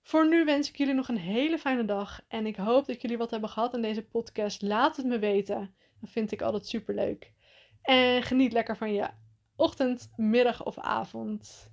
Voor 0.02 0.28
nu 0.28 0.44
wens 0.44 0.68
ik 0.68 0.76
jullie 0.76 0.94
nog 0.94 1.08
een 1.08 1.18
hele 1.18 1.58
fijne 1.58 1.84
dag 1.84 2.20
en 2.28 2.46
ik 2.46 2.56
hoop 2.56 2.86
dat 2.86 3.02
jullie 3.02 3.18
wat 3.18 3.30
hebben 3.30 3.48
gehad 3.48 3.74
aan 3.74 3.82
deze 3.82 4.06
podcast. 4.06 4.62
Laat 4.62 4.96
het 4.96 5.06
me 5.06 5.18
weten. 5.18 5.74
Dat 6.00 6.10
vind 6.10 6.32
ik 6.32 6.42
altijd 6.42 6.66
super 6.66 6.94
leuk. 6.94 7.32
En 7.82 8.22
geniet 8.22 8.52
lekker 8.52 8.76
van 8.76 8.92
je 8.92 9.08
ochtend, 9.56 10.08
middag 10.16 10.62
of 10.64 10.78
avond. 10.78 11.70